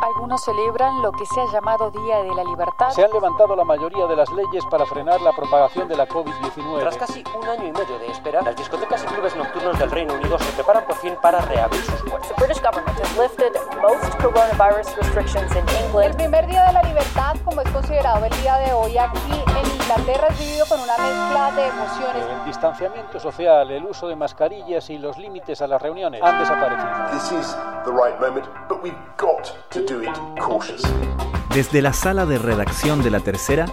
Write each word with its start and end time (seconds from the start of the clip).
Algunos 0.00 0.42
celebran 0.42 1.02
lo 1.02 1.12
que 1.12 1.26
se 1.26 1.40
ha 1.40 1.46
llamado 1.52 1.90
Día 1.90 2.22
de 2.22 2.34
la 2.34 2.44
Libertad. 2.44 2.90
Se 2.90 3.04
han 3.04 3.10
levantado 3.12 3.54
la 3.54 3.64
mayoría 3.64 4.06
de 4.06 4.16
las 4.16 4.30
leyes 4.30 4.64
para 4.70 4.86
frenar 4.86 5.20
la 5.20 5.32
propagación 5.32 5.88
de 5.88 5.96
la 5.96 6.08
COVID-19. 6.08 6.80
Tras 6.80 6.96
casi 6.96 7.24
un 7.40 7.48
año 7.48 7.66
y 7.66 7.72
medio 7.72 7.98
de 7.98 8.08
espera, 8.08 8.42
las 8.42 8.56
discotecas 8.56 9.04
y 9.04 9.06
clubes 9.06 9.36
nocturnos 9.36 9.78
del 9.78 9.90
Reino 9.90 10.14
Unido 10.14 10.38
se 10.38 10.52
preparan 10.52 10.84
por 10.84 10.96
fin 10.96 11.14
para 11.22 11.40
reabrir 11.40 11.82
sus 11.82 12.00
puertas. 12.02 12.28
The 12.28 12.44
British 12.44 12.62
government 12.62 12.98
has 12.98 13.16
lifted 13.16 13.52
most 13.80 14.18
coronavirus 14.18 14.96
restrictions 14.96 15.50
in 15.52 15.64
England. 15.84 16.06
El 16.06 16.16
primer 16.16 16.46
día 16.46 16.64
de 16.64 16.72
la 16.72 16.82
libertad, 16.82 17.36
como 17.44 17.60
es 17.60 17.70
considerado 17.70 18.24
el 18.24 18.42
día 18.42 18.56
de 18.58 18.72
hoy 18.72 18.98
aquí 18.98 19.47
en 19.64 19.70
Inglaterra, 19.72 20.28
es 20.30 20.38
vivido 20.38 20.66
con 20.66 20.80
una 20.80 20.96
mezcla 20.98 21.52
de 21.56 21.66
emociones. 21.66 22.24
El 22.30 22.44
distanciamiento 22.46 23.20
social, 23.20 23.70
el 23.70 23.84
uso 23.84 24.08
de 24.08 24.16
mascarillas 24.16 24.90
y 24.90 24.98
los 24.98 25.18
límites 25.18 25.60
a 25.62 25.66
las 25.66 25.80
reuniones 25.80 26.22
han 26.22 26.38
desaparecido. 26.38 26.90
This 27.10 27.32
is 27.32 27.56
the 27.84 27.90
right 27.90 28.18
moment, 28.20 28.46
but 28.68 28.82
we've 28.82 28.96
got 29.16 29.54
to 29.70 29.80
do 29.80 30.02
it 30.02 30.16
cautiously. 30.40 31.08
Desde 31.54 31.82
la 31.82 31.92
sala 31.92 32.26
de 32.26 32.38
redacción 32.38 33.02
de 33.02 33.10
La 33.10 33.20
Tercera, 33.20 33.66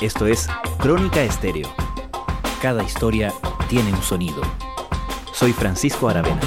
esto 0.00 0.26
es 0.26 0.48
Crónica 0.78 1.20
Estéreo. 1.20 1.68
Cada 2.60 2.82
historia 2.82 3.32
tiene 3.68 3.90
un 3.92 4.02
sonido. 4.02 4.42
Soy 5.32 5.52
Francisco 5.52 6.08
Aravena. 6.08 6.40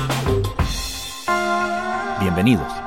Bienvenidos. 2.19 2.86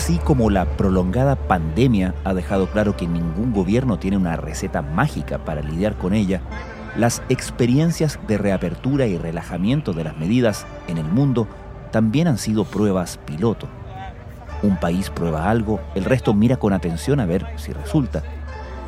Así 0.00 0.16
como 0.16 0.48
la 0.48 0.64
prolongada 0.64 1.36
pandemia 1.36 2.14
ha 2.24 2.32
dejado 2.32 2.70
claro 2.70 2.96
que 2.96 3.06
ningún 3.06 3.52
gobierno 3.52 3.98
tiene 3.98 4.16
una 4.16 4.34
receta 4.34 4.80
mágica 4.80 5.44
para 5.44 5.60
lidiar 5.60 5.94
con 5.98 6.14
ella, 6.14 6.40
las 6.96 7.22
experiencias 7.28 8.18
de 8.26 8.38
reapertura 8.38 9.04
y 9.04 9.18
relajamiento 9.18 9.92
de 9.92 10.04
las 10.04 10.16
medidas 10.16 10.64
en 10.88 10.96
el 10.96 11.04
mundo 11.04 11.48
también 11.90 12.28
han 12.28 12.38
sido 12.38 12.64
pruebas 12.64 13.18
piloto. 13.26 13.68
Un 14.62 14.78
país 14.78 15.10
prueba 15.10 15.50
algo, 15.50 15.80
el 15.94 16.06
resto 16.06 16.32
mira 16.32 16.56
con 16.56 16.72
atención 16.72 17.20
a 17.20 17.26
ver 17.26 17.46
si 17.56 17.74
resulta. 17.74 18.22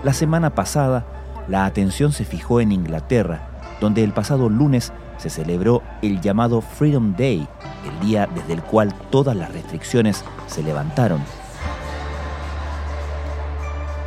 La 0.05 0.15
semana 0.15 0.55
pasada, 0.55 1.05
la 1.47 1.67
atención 1.67 2.13
se 2.13 2.25
fijó 2.25 2.63
en 2.63 2.73
Inglaterra, 2.73 3.51
donde 3.83 4.03
el 4.03 4.15
pasado 4.15 4.49
lunes 4.49 4.95
se 5.23 5.31
celebró 5.31 5.83
el 6.03 6.21
llamado 6.21 6.61
Freedom 6.61 7.15
Day, 7.17 7.47
el 7.87 8.07
día 8.07 8.29
desde 8.35 8.55
el 8.55 8.63
cual 8.63 8.93
todas 9.11 9.37
las 9.37 9.53
restricciones 9.53 10.25
se 10.49 10.65
levantaron. 10.65 11.21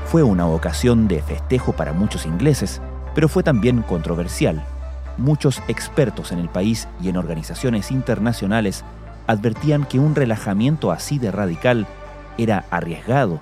Fue 0.08 0.24
una 0.24 0.46
ocasión 0.46 1.08
de 1.08 1.22
festejo 1.22 1.72
para 1.72 1.94
muchos 1.94 2.26
ingleses, 2.26 2.82
pero 3.14 3.30
fue 3.30 3.44
también 3.44 3.82
controversial. 3.82 4.62
Muchos 5.18 5.64
expertos 5.70 6.34
en 6.34 6.40
el 6.40 6.50
país 6.50 6.90
y 7.02 7.08
en 7.08 7.16
organizaciones 7.16 7.92
internacionales 7.92 8.84
advertían 9.26 9.86
que 9.86 10.00
un 10.00 10.16
relajamiento 10.16 10.92
así 10.92 11.18
de 11.18 11.32
radical 11.32 11.88
era 12.38 12.66
arriesgado, 12.72 13.40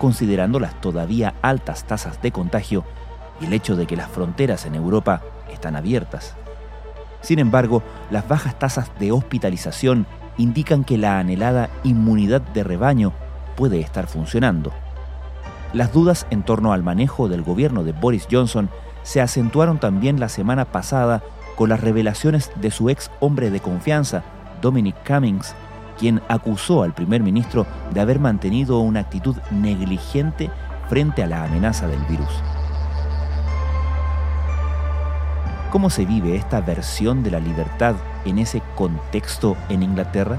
considerando 0.00 0.58
las 0.58 0.80
todavía 0.80 1.34
altas 1.42 1.84
tasas 1.84 2.22
de 2.22 2.32
contagio 2.32 2.82
y 3.42 3.44
el 3.44 3.52
hecho 3.52 3.76
de 3.76 3.86
que 3.86 3.96
las 3.96 4.08
fronteras 4.08 4.64
en 4.64 4.74
Europa 4.74 5.20
están 5.52 5.76
abiertas. 5.76 6.34
Sin 7.24 7.38
embargo, 7.38 7.82
las 8.10 8.28
bajas 8.28 8.58
tasas 8.58 8.90
de 9.00 9.10
hospitalización 9.10 10.06
indican 10.36 10.84
que 10.84 10.98
la 10.98 11.18
anhelada 11.18 11.70
inmunidad 11.82 12.42
de 12.42 12.62
rebaño 12.62 13.14
puede 13.56 13.80
estar 13.80 14.06
funcionando. 14.06 14.72
Las 15.72 15.90
dudas 15.90 16.26
en 16.28 16.42
torno 16.42 16.74
al 16.74 16.82
manejo 16.82 17.30
del 17.30 17.42
gobierno 17.42 17.82
de 17.82 17.92
Boris 17.92 18.28
Johnson 18.30 18.68
se 19.04 19.22
acentuaron 19.22 19.80
también 19.80 20.20
la 20.20 20.28
semana 20.28 20.66
pasada 20.66 21.22
con 21.56 21.70
las 21.70 21.80
revelaciones 21.80 22.52
de 22.56 22.70
su 22.70 22.90
ex 22.90 23.10
hombre 23.20 23.50
de 23.50 23.60
confianza, 23.60 24.22
Dominic 24.60 24.96
Cummings, 25.06 25.54
quien 25.98 26.20
acusó 26.28 26.82
al 26.82 26.92
primer 26.92 27.22
ministro 27.22 27.66
de 27.94 28.00
haber 28.00 28.20
mantenido 28.20 28.80
una 28.80 29.00
actitud 29.00 29.36
negligente 29.50 30.50
frente 30.90 31.22
a 31.22 31.26
la 31.26 31.44
amenaza 31.44 31.86
del 31.86 32.04
virus. 32.04 32.42
¿Cómo 35.74 35.90
se 35.90 36.04
vive 36.04 36.36
esta 36.36 36.60
versión 36.60 37.24
de 37.24 37.32
la 37.32 37.40
libertad 37.40 37.96
en 38.24 38.38
ese 38.38 38.62
contexto 38.76 39.56
en 39.68 39.82
Inglaterra? 39.82 40.38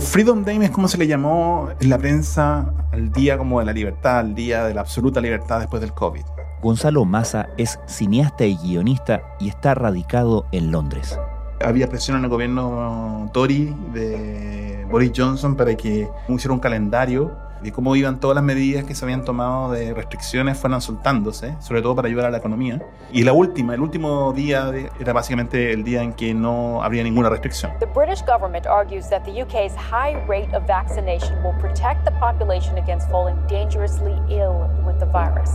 Freedom 0.00 0.44
Day 0.44 0.58
es 0.62 0.70
como 0.70 0.86
se 0.86 0.98
le 0.98 1.06
llamó 1.06 1.70
en 1.80 1.88
la 1.88 1.96
prensa 1.96 2.74
al 2.92 3.10
día 3.10 3.38
como 3.38 3.60
de 3.60 3.64
la 3.64 3.72
libertad, 3.72 4.18
al 4.18 4.34
día 4.34 4.64
de 4.66 4.74
la 4.74 4.82
absoluta 4.82 5.22
libertad 5.22 5.60
después 5.60 5.80
del 5.80 5.94
COVID. 5.94 6.24
Gonzalo 6.60 7.06
Massa 7.06 7.48
es 7.56 7.80
cineasta 7.86 8.44
y 8.44 8.58
guionista 8.58 9.22
y 9.40 9.48
está 9.48 9.72
radicado 9.72 10.44
en 10.52 10.70
Londres. 10.70 11.18
Había 11.62 11.88
presión 11.88 12.16
en 12.16 12.24
el 12.24 12.30
gobierno 12.30 13.28
Tory 13.32 13.76
de 13.92 14.86
Boris 14.90 15.12
Johnson 15.14 15.56
para 15.56 15.74
que 15.74 16.08
hiciera 16.28 16.54
un 16.54 16.60
calendario 16.60 17.36
de 17.62 17.72
cómo 17.72 17.94
iban 17.94 18.18
todas 18.18 18.34
las 18.34 18.44
medidas 18.44 18.84
que 18.84 18.94
se 18.94 19.04
habían 19.04 19.24
tomado 19.24 19.70
de 19.70 19.92
restricciones 19.92 20.56
fueran 20.56 20.80
soltándose, 20.80 21.54
sobre 21.60 21.82
todo 21.82 21.94
para 21.94 22.08
ayudar 22.08 22.26
a 22.26 22.30
la 22.30 22.38
economía. 22.38 22.80
Y 23.12 23.22
la 23.22 23.32
última, 23.32 23.74
el 23.74 23.80
último 23.80 24.32
día 24.32 24.70
de, 24.70 24.90
era 24.98 25.12
básicamente 25.12 25.72
el 25.72 25.84
día 25.84 26.02
en 26.02 26.14
que 26.14 26.32
no 26.32 26.82
habría 26.82 27.02
ninguna 27.02 27.28
restricción. 27.28 27.72
The 27.78 27.86
British 27.86 28.24
government 28.24 28.66
argues 28.66 29.08
that 29.10 29.22
the 29.24 29.42
UK's 29.42 29.76
high 29.76 30.16
rate 30.26 30.54
of 30.56 30.66
vaccination 30.66 31.42
will 31.44 31.58
protect 31.60 32.04
the 32.04 32.12
population 32.18 32.78
against 32.78 33.10
falling 33.10 33.36
dangerously 33.48 34.14
ill 34.30 34.66
with 34.86 34.98
the 34.98 35.06
virus. 35.06 35.50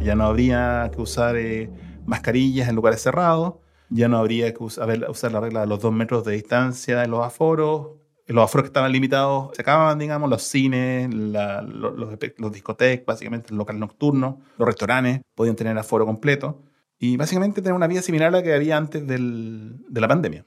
Ya 0.00 0.14
no 0.14 0.24
habría 0.24 0.90
que 0.94 1.02
usar 1.02 1.36
eh, 1.36 1.70
mascarillas 2.06 2.68
en 2.68 2.76
lugares 2.76 3.02
cerrados, 3.02 3.54
ya 3.90 4.08
no 4.08 4.18
habría 4.18 4.52
que 4.52 4.62
usar, 4.62 5.32
la 5.32 5.40
regla 5.40 5.60
de 5.60 5.66
los 5.66 5.80
dos 5.80 5.92
metros 5.92 6.24
de 6.24 6.32
distancia 6.34 7.04
en 7.04 7.10
los 7.10 7.24
aforos, 7.24 7.92
los 8.26 8.44
aforos 8.44 8.64
que 8.64 8.68
estaban 8.68 8.90
limitados 8.90 9.50
se 9.54 9.62
acababan, 9.62 9.98
digamos, 9.98 10.28
los 10.28 10.42
cines, 10.42 11.12
la, 11.14 11.62
los, 11.62 11.94
los, 11.96 12.52
discotecas, 12.52 13.06
básicamente 13.06 13.50
los 13.50 13.58
locales 13.58 13.80
nocturnos, 13.80 14.36
los 14.58 14.66
restaurantes 14.66 15.20
podían 15.34 15.54
tener 15.54 15.78
aforo 15.78 16.06
completo 16.06 16.62
y 16.98 17.16
básicamente 17.16 17.62
tener 17.62 17.74
una 17.74 17.86
vida 17.86 18.02
similar 18.02 18.28
a 18.28 18.30
la 18.38 18.42
que 18.42 18.54
había 18.54 18.76
antes 18.76 19.06
del, 19.06 19.84
de 19.88 20.00
la 20.00 20.08
pandemia. 20.08 20.44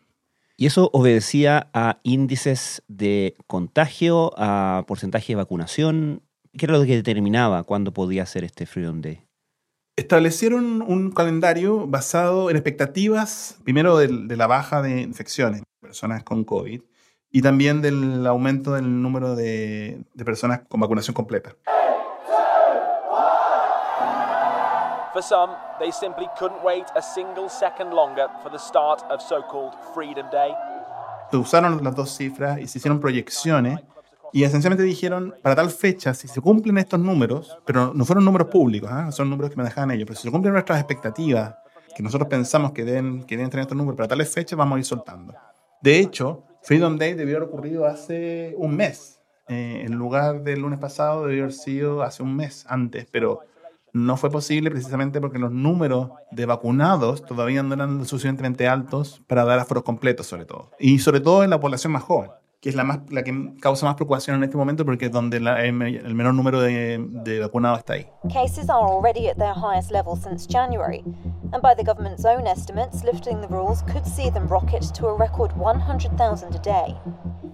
¿Y 0.58 0.66
eso 0.66 0.90
obedecía 0.92 1.70
a 1.74 2.02
índices 2.04 2.84
de 2.90 3.36
contagio, 3.48 4.34
a 4.36 4.84
porcentaje 4.88 5.32
de 5.32 5.38
vacunación? 5.38 6.24
¿Qué 6.58 6.66
era 6.66 6.78
lo 6.78 6.84
que 6.84 6.98
determinaba 6.98 7.64
cuándo 7.64 7.94
podía 7.94 8.26
ser 8.26 8.44
este 8.44 8.66
Freedom 8.66 9.00
Day? 9.00 9.29
Establecieron 10.00 10.82
un 10.82 11.12
calendario 11.12 11.86
basado 11.86 12.50
en 12.50 12.56
expectativas, 12.56 13.60
primero 13.66 13.98
de, 13.98 14.08
de 14.08 14.38
la 14.38 14.48
baja 14.48 14.82
de 14.82 15.02
infecciones, 15.02 15.62
personas 15.82 16.24
con 16.24 16.46
COVID, 16.46 16.82
y 17.30 17.42
también 17.42 17.82
del 17.82 18.26
aumento 18.26 18.76
del 18.76 19.02
número 19.02 19.36
de, 19.36 20.06
de 20.14 20.26
personas 20.26 20.62
con 20.70 20.80
vacunación 20.80 21.14
completa. 21.14 21.54
For 25.12 25.22
some, 25.22 25.54
they 25.80 25.92
simply 25.92 26.28
couldn't 26.40 26.64
wait 26.64 26.86
a 26.96 27.02
single 27.02 27.50
second 27.50 27.92
longer 27.94 28.28
for 28.42 28.50
the 28.50 28.58
start 28.58 29.02
of 29.12 29.22
so-called 29.22 29.74
Freedom 29.94 30.26
Day. 30.32 30.54
Usaron 31.34 31.84
las 31.84 31.94
dos 31.94 32.16
cifras 32.16 32.58
y 32.60 32.68
se 32.68 32.78
hicieron 32.78 33.02
proyecciones 33.02 33.82
y 34.32 34.44
esencialmente 34.44 34.84
dijeron, 34.84 35.34
para 35.42 35.56
tal 35.56 35.70
fecha, 35.70 36.14
si 36.14 36.28
se 36.28 36.42
cumplen 36.42 36.78
estos 36.78 37.00
números, 37.00 37.58
pero 37.66 37.94
no 37.94 38.06
fueron 38.06 38.26
números 38.26 38.48
públicos, 38.50 38.90
¿eh? 38.92 39.12
son 39.12 39.30
números 39.30 39.52
que 39.52 39.58
manejaban 39.58 39.92
ellos, 39.92 40.06
pero 40.06 40.18
si 40.18 40.24
se 40.24 40.32
cumplen 40.32 40.54
nuestras 40.54 40.80
expectativas, 40.80 41.56
que 41.96 42.04
nosotros 42.04 42.30
pensamos 42.30 42.72
que 42.72 42.86
deben, 42.86 43.24
que 43.24 43.36
deben 43.36 43.50
tener 43.50 43.64
estos 43.64 43.78
números, 43.78 43.98
para 43.98 44.08
tales 44.08 44.30
fechas 44.30 44.58
vamos 44.58 44.78
a 44.78 44.80
ir 44.80 44.86
soltando. 44.86 45.34
De 45.82 46.00
hecho, 46.00 46.44
Freedom 46.62 46.98
Day 46.98 47.14
debió 47.14 47.38
haber 47.38 47.50
ocurrido 47.50 47.86
hace 47.86 48.54
un 48.58 48.76
mes. 48.76 49.22
Eh, 49.48 49.84
en 49.86 49.94
lugar 49.94 50.44
del 50.44 50.60
lunes 50.60 50.78
pasado, 50.78 51.26
debió 51.26 51.44
haber 51.44 51.54
sido 51.54 52.04
hace 52.04 52.22
un 52.22 52.36
mes 52.36 52.66
antes, 52.70 53.08
pero 53.12 53.42
no 53.94 54.18
fue 54.18 54.30
posible 54.30 54.70
precisamente 54.70 55.20
porque 55.20 55.40
los 55.40 55.52
números 55.52 56.12
de 56.32 56.46
vacunados 56.46 57.26
todavía 57.26 57.64
no 57.64 57.74
eran 57.74 58.06
suficientemente 58.06 58.68
altos 58.68 59.22
para 59.28 59.46
dar 59.46 59.60
aforos 59.60 59.84
completos, 59.84 60.28
sobre 60.28 60.46
todo. 60.46 60.72
Y 60.80 61.00
sobre 61.00 61.20
todo 61.20 61.44
en 61.44 61.50
la 61.50 61.60
población 61.60 61.94
más 61.94 62.04
joven, 62.04 62.30
que 62.62 62.70
es 62.70 62.76
la, 62.76 62.84
más, 62.84 63.00
la 63.10 63.24
que 63.24 63.54
causa 63.62 63.86
más 63.86 63.96
preocupación 63.96 64.36
en 64.36 64.44
este 64.44 64.58
momento 64.58 64.86
porque 64.86 65.06
es 65.06 65.12
donde 65.12 65.40
la, 65.40 65.64
el 65.64 65.74
menor 65.74 66.34
número 66.34 66.60
de, 66.60 66.98
de 67.24 67.40
vacunados 67.40 67.80
está 67.80 67.94
ahí. 67.94 68.08
Cases 68.34 68.70
are 68.70 68.84
already 68.84 69.30
at 69.30 69.38
their 69.38 69.54
highest 69.56 69.92
level 69.92 70.16
since 70.18 70.46
January. 70.46 71.04
And 71.52 71.62
by 71.64 71.74
the 71.76 71.84
government's 71.84 72.26
own 72.26 72.46
estimates, 72.48 73.04
lifting 73.04 73.42
the 73.42 73.48
rules 73.48 73.82
could 73.92 74.06
see 74.06 74.30
them 74.30 74.48
rocket 74.48 74.84
to 75.00 75.08
a 75.08 75.18
record 75.18 75.52
100,000 75.58 76.56
a 76.56 76.60
day. 76.62 76.96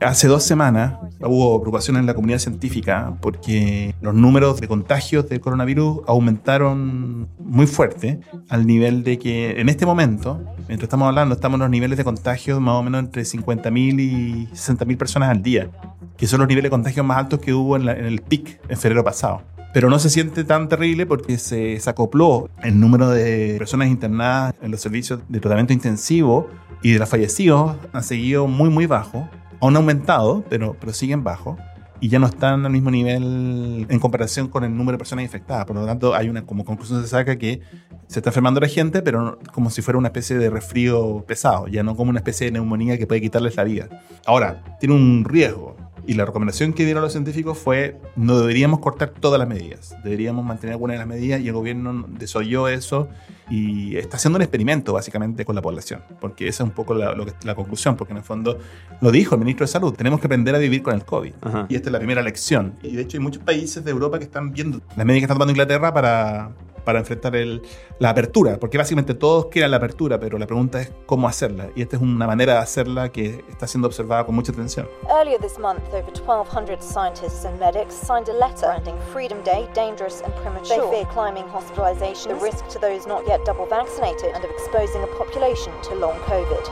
Hace 0.02 0.28
dos 0.28 0.44
semanas 0.44 0.96
hubo 1.22 1.62
preocupación 1.62 1.96
en 1.96 2.06
la 2.06 2.14
comunidad 2.14 2.40
científica 2.40 3.16
porque 3.22 3.96
los 4.02 4.14
números 4.14 4.60
de 4.60 4.68
contagios 4.68 5.30
del 5.30 5.40
coronavirus 5.40 6.02
aumentaron 6.08 7.30
muy 7.40 7.66
fuerte 7.68 8.20
al 8.50 8.68
nivel 8.68 9.04
de 9.06 9.18
que 9.18 9.60
en 9.62 9.70
este 9.70 9.86
momento, 9.86 10.42
mientras 10.68 10.84
estamos 10.84 11.08
hablando, 11.08 11.34
estamos 11.36 11.56
en 11.56 11.62
los 11.62 11.70
niveles 11.70 11.98
de 11.98 12.04
contagios 12.04 12.60
más 12.60 12.76
o 12.76 12.84
menos 12.84 13.00
entre 13.00 13.24
50.000 13.24 14.00
y 14.02 14.48
60.000 14.54 14.98
personas 14.98 15.30
al 15.30 15.42
día, 15.42 15.70
que 16.18 16.28
son 16.28 16.40
los 16.40 16.50
niveles 16.50 16.66
de 16.66 16.70
contagios 16.72 17.06
más 17.06 17.18
altos 17.18 17.40
que 17.40 17.54
hubo 17.54 17.78
en, 17.78 17.86
la- 17.86 17.94
en 17.94 18.06
el 18.06 18.22
pic 18.22 18.60
en 18.68 18.78
febrero 18.78 19.04
pasado. 19.06 19.42
Pero 19.76 19.90
no 19.90 20.00
se 20.00 20.10
siente 20.10 20.46
tan 20.46 20.70
terrible 20.70 21.06
porque 21.06 21.38
se, 21.38 21.82
se 21.82 21.90
acopló 21.90 22.50
el 22.64 22.80
número 22.80 23.10
de 23.10 23.56
personas 23.58 23.90
internadas 23.90 24.56
en 24.62 24.72
los 24.72 24.80
servicios 24.80 25.20
de 25.28 25.42
tratamiento 25.42 25.74
intensivo 25.74 26.48
y 26.82 26.94
de 26.94 27.00
los 27.00 27.10
fallecidos 27.10 27.76
han 27.92 28.02
seguido 28.02 28.48
muy, 28.48 28.70
muy 28.70 28.86
bajo. 28.86 29.28
Han 29.60 29.76
aumentado, 29.76 30.46
pero, 30.50 30.78
pero 30.80 30.94
siguen 30.94 31.26
bajo. 31.26 31.58
Y 32.00 32.08
ya 32.08 32.20
no 32.20 32.28
están 32.28 32.66
al 32.66 32.72
mismo 32.72 32.90
nivel 32.90 33.86
en 33.90 34.00
comparación 34.00 34.48
con 34.48 34.64
el 34.64 34.72
número 34.74 34.94
de 34.94 35.00
personas 35.00 35.26
infectadas. 35.26 35.66
Por 35.66 35.76
lo 35.76 35.86
tanto, 35.86 36.16
hay 36.16 36.30
una 36.30 36.46
como 36.46 36.64
conclusión 36.64 37.02
se 37.02 37.10
saca 37.10 37.38
que 37.38 37.60
se 38.08 38.20
está 38.20 38.30
enfermando 38.30 38.62
la 38.62 38.70
gente, 38.70 39.02
pero 39.02 39.40
como 39.52 39.70
si 39.70 39.82
fuera 39.82 39.98
una 39.98 40.08
especie 40.08 40.38
de 40.38 40.50
resfrío 40.50 41.26
pesado, 41.28 41.68
ya 41.68 41.84
no 41.84 41.98
como 41.98 42.12
una 42.12 42.20
especie 42.20 42.46
de 42.46 42.54
neumonía 42.54 42.98
que 42.98 43.08
puede 43.08 43.20
quitarles 43.20 43.58
la 43.58 43.66
vida. 43.66 43.90
Ahora, 44.26 44.64
tiene 44.80 44.96
un 44.96 45.26
riesgo. 45.26 45.75
Y 46.08 46.14
la 46.14 46.26
recomendación 46.26 46.74
que 46.74 46.86
dieron 46.86 47.02
los 47.02 47.12
científicos 47.14 47.58
fue 47.58 47.98
no 48.16 48.38
deberíamos 48.40 48.80
cortar 48.80 49.10
todas 49.10 49.40
las 49.40 49.48
medidas, 49.48 49.96
deberíamos 50.04 50.46
mantener 50.46 50.74
algunas 50.74 50.96
de 50.96 50.98
las 51.00 51.08
medidas 51.08 51.42
y 51.42 51.48
el 51.48 51.54
gobierno 51.54 52.06
desoyó 52.08 52.68
eso 52.68 53.08
y 53.50 53.96
está 53.98 54.18
haciendo 54.18 54.38
un 54.38 54.42
experimento 54.44 54.94
básicamente 54.94 55.46
con 55.46 55.56
la 55.56 55.62
población, 55.62 56.02
porque 56.20 56.48
esa 56.48 56.64
es 56.64 56.70
un 56.70 56.76
poco 56.76 56.94
la, 56.94 57.14
lo 57.14 57.26
que- 57.26 57.34
la 57.44 57.56
conclusión, 57.56 57.96
porque 57.96 58.14
en 58.14 58.18
el 58.18 58.24
fondo 58.24 58.60
lo 59.02 59.12
dijo 59.12 59.36
el 59.36 59.40
ministro 59.40 59.66
de 59.66 59.72
Salud, 59.72 59.94
tenemos 59.94 60.20
que 60.20 60.28
aprender 60.28 60.54
a 60.54 60.58
vivir 60.60 60.84
con 60.84 60.94
el 60.94 61.06
COVID. 61.06 61.34
Ajá. 61.42 61.66
Y 61.70 61.76
esta 61.76 61.90
es 61.90 61.94
la 61.94 62.00
primera 62.00 62.22
lección. 62.22 62.74
Y 62.84 62.96
de 62.96 63.02
hecho 63.04 63.18
hay 63.18 63.24
muchos 63.24 63.42
países 63.44 63.84
de 63.84 63.92
Europa 63.92 64.18
que 64.20 64.26
están 64.26 64.52
viendo 64.52 64.82
las 64.96 65.06
medidas 65.06 65.22
que 65.22 65.26
está 65.26 65.34
tomando 65.36 65.52
Inglaterra 65.52 65.94
para, 65.94 66.52
para 66.86 67.00
enfrentar 67.00 67.36
el, 67.36 67.62
la 68.00 68.12
apertura, 68.12 68.58
porque 68.60 68.78
básicamente 68.78 69.14
todos 69.14 69.48
quieren 69.48 69.72
la 69.72 69.78
apertura, 69.78 70.20
pero 70.20 70.38
la 70.38 70.48
pregunta 70.48 70.80
es 70.80 70.92
cómo 71.06 71.28
hacerla. 71.28 71.70
Y 71.76 71.82
esta 71.82 71.98
es 71.98 72.02
una 72.02 72.28
manera 72.28 72.54
de 72.54 72.60
hacerla 72.60 73.12
que 73.12 73.44
está 73.50 73.68
siendo 73.68 73.88
observada 73.88 74.26
con 74.26 74.36
mucha 74.36 74.54
atención. 74.54 74.88
Earlier 75.10 75.40
this 75.42 75.60
month, 75.60 75.84
over 75.90 76.06
1,200 76.14 76.82
scientists 76.82 77.46
and 77.46 77.60
medics 77.60 77.94
signed 77.94 78.30
a 78.30 78.34
letter 78.34 78.76
branding 78.86 79.00
Freedom 79.12 79.42
Day 79.44 79.68
dangerous 79.74 80.22
and 80.22 80.34
premature. 80.36 80.78
They 80.78 80.98
fear 80.98 81.06
climbing 81.14 81.46
hospitalizations, 81.46 82.28
the 82.28 82.36
risk 82.36 82.68
to 82.70 82.80
those 82.80 83.08
not 83.08 83.26
yet 83.28 83.44
double 83.46 83.68
vaccinated, 83.68 84.34
and 84.34 84.44
of 84.44 84.52
exposing 84.52 85.04
a 85.04 85.08
population 85.18 85.72
to 85.84 85.96
long 85.96 86.18
COVID. 86.28 86.70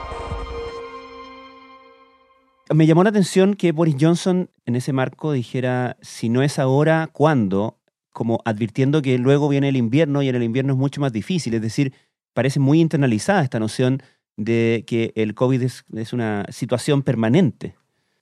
Me 2.74 2.88
llamó 2.88 3.04
la 3.04 3.10
atención 3.10 3.56
que 3.56 3.72
Boris 3.72 3.96
Johnson 4.00 4.50
en 4.66 4.76
ese 4.76 4.94
marco 4.94 5.32
dijera, 5.32 5.98
si 6.02 6.30
no 6.30 6.42
es 6.42 6.60
ahora, 6.60 7.10
¿cuándo? 7.12 7.78
Como 8.14 8.40
advirtiendo 8.46 9.02
que 9.02 9.18
luego 9.18 9.50
viene 9.50 9.70
el 9.70 9.76
invierno 9.76 10.22
y 10.22 10.30
en 10.30 10.36
el 10.36 10.44
invierno 10.44 10.74
es 10.74 10.80
mucho 10.80 11.02
más 11.02 11.12
difícil. 11.12 11.54
Es 11.56 11.62
decir, 11.62 11.94
parece 12.34 12.60
muy 12.60 12.80
internalizada 12.80 13.44
esta 13.44 13.60
noción 13.60 14.02
de 14.38 14.86
que 14.88 15.12
el 15.16 15.36
COVID 15.36 15.62
es, 15.62 15.84
es 15.94 16.14
una 16.14 16.46
situación 16.50 17.02
permanente. 17.02 17.76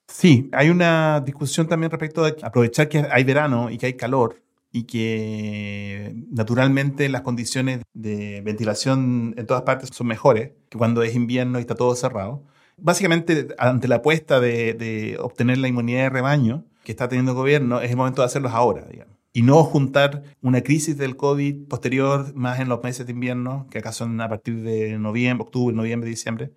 Sí, 0.07 0.49
hay 0.51 0.69
una 0.69 1.21
discusión 1.21 1.67
también 1.67 1.89
respecto 1.89 2.23
de 2.23 2.35
aprovechar 2.41 2.89
que 2.89 3.05
hay 3.09 3.23
verano 3.23 3.69
y 3.69 3.77
que 3.77 3.85
hay 3.85 3.93
calor 3.93 4.41
y 4.71 4.83
que 4.83 6.13
naturalmente 6.31 7.09
las 7.09 7.21
condiciones 7.21 7.81
de 7.93 8.41
ventilación 8.41 9.33
en 9.38 9.45
todas 9.45 9.63
partes 9.63 9.89
son 9.93 10.07
mejores 10.07 10.51
que 10.69 10.77
cuando 10.77 11.03
es 11.03 11.15
invierno 11.15 11.59
y 11.59 11.61
está 11.61 11.75
todo 11.75 11.95
cerrado. 11.95 12.43
Básicamente, 12.77 13.49
ante 13.57 13.88
la 13.88 13.97
apuesta 13.97 14.39
de, 14.39 14.73
de 14.73 15.17
obtener 15.19 15.57
la 15.57 15.67
inmunidad 15.67 16.03
de 16.03 16.09
rebaño 16.09 16.65
que 16.83 16.91
está 16.91 17.07
teniendo 17.07 17.31
el 17.31 17.38
gobierno, 17.38 17.81
es 17.81 17.91
el 17.91 17.97
momento 17.97 18.21
de 18.21 18.27
hacerlos 18.27 18.53
ahora, 18.53 18.85
digamos. 18.89 19.11
Y 19.33 19.44
no 19.44 19.63
juntar 19.63 20.24
una 20.42 20.62
crisis 20.62 20.98
del 20.98 21.16
COVID 21.16 21.68
posterior 21.68 22.33
más 22.36 22.60
en 22.60 22.69
los 22.69 22.83
meses 22.83 23.06
de 23.06 23.13
invierno, 23.13 23.68
que 23.69 23.80
acá 23.80 23.92
son 23.94 24.19
a 24.19 24.28
partir 24.30 24.62
de 24.62 24.98
noviembre, 25.00 25.45
octubre, 25.45 25.75
noviembre, 25.75 26.10
diciembre, 26.10 26.54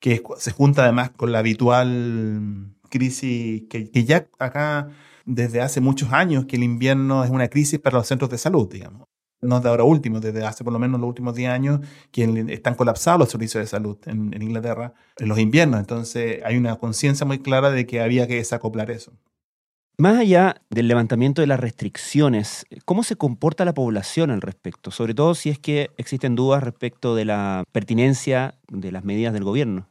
que 0.00 0.22
se 0.38 0.52
junta 0.52 0.84
además 0.84 1.10
con 1.10 1.32
la 1.32 1.40
habitual 1.40 2.74
crisis 2.90 3.64
que, 3.68 3.90
que 3.90 4.04
ya 4.04 4.28
acá 4.38 4.88
desde 5.24 5.60
hace 5.60 5.80
muchos 5.80 6.12
años 6.12 6.46
que 6.46 6.56
el 6.56 6.62
invierno 6.64 7.24
es 7.24 7.30
una 7.30 7.48
crisis 7.48 7.80
para 7.80 7.98
los 7.98 8.06
centros 8.06 8.30
de 8.30 8.38
salud, 8.38 8.68
digamos. 8.70 9.08
No 9.40 9.60
de 9.60 9.68
ahora 9.68 9.84
último, 9.84 10.20
desde 10.20 10.44
hace 10.44 10.64
por 10.64 10.72
lo 10.72 10.78
menos 10.78 11.00
los 11.00 11.08
últimos 11.08 11.34
10 11.34 11.50
años 11.50 11.80
que 12.10 12.24
están 12.48 12.74
colapsados 12.76 13.20
los 13.20 13.30
servicios 13.30 13.62
de 13.62 13.66
salud 13.66 13.98
en, 14.06 14.32
en 14.32 14.42
Inglaterra 14.42 14.94
en 15.18 15.28
los 15.28 15.38
inviernos. 15.38 15.80
Entonces 15.80 16.40
hay 16.44 16.56
una 16.56 16.76
conciencia 16.76 17.26
muy 17.26 17.40
clara 17.40 17.70
de 17.70 17.86
que 17.86 18.00
había 18.00 18.26
que 18.26 18.36
desacoplar 18.36 18.90
eso. 18.90 19.12
Más 19.96 20.18
allá 20.18 20.56
del 20.70 20.88
levantamiento 20.88 21.40
de 21.40 21.46
las 21.46 21.60
restricciones, 21.60 22.66
¿cómo 22.84 23.04
se 23.04 23.14
comporta 23.14 23.64
la 23.64 23.74
población 23.74 24.32
al 24.32 24.40
respecto? 24.40 24.90
Sobre 24.90 25.14
todo 25.14 25.36
si 25.36 25.50
es 25.50 25.60
que 25.60 25.90
existen 25.98 26.34
dudas 26.34 26.64
respecto 26.64 27.14
de 27.14 27.24
la 27.24 27.62
pertinencia 27.70 28.58
de 28.68 28.90
las 28.90 29.04
medidas 29.04 29.32
del 29.32 29.44
gobierno. 29.44 29.88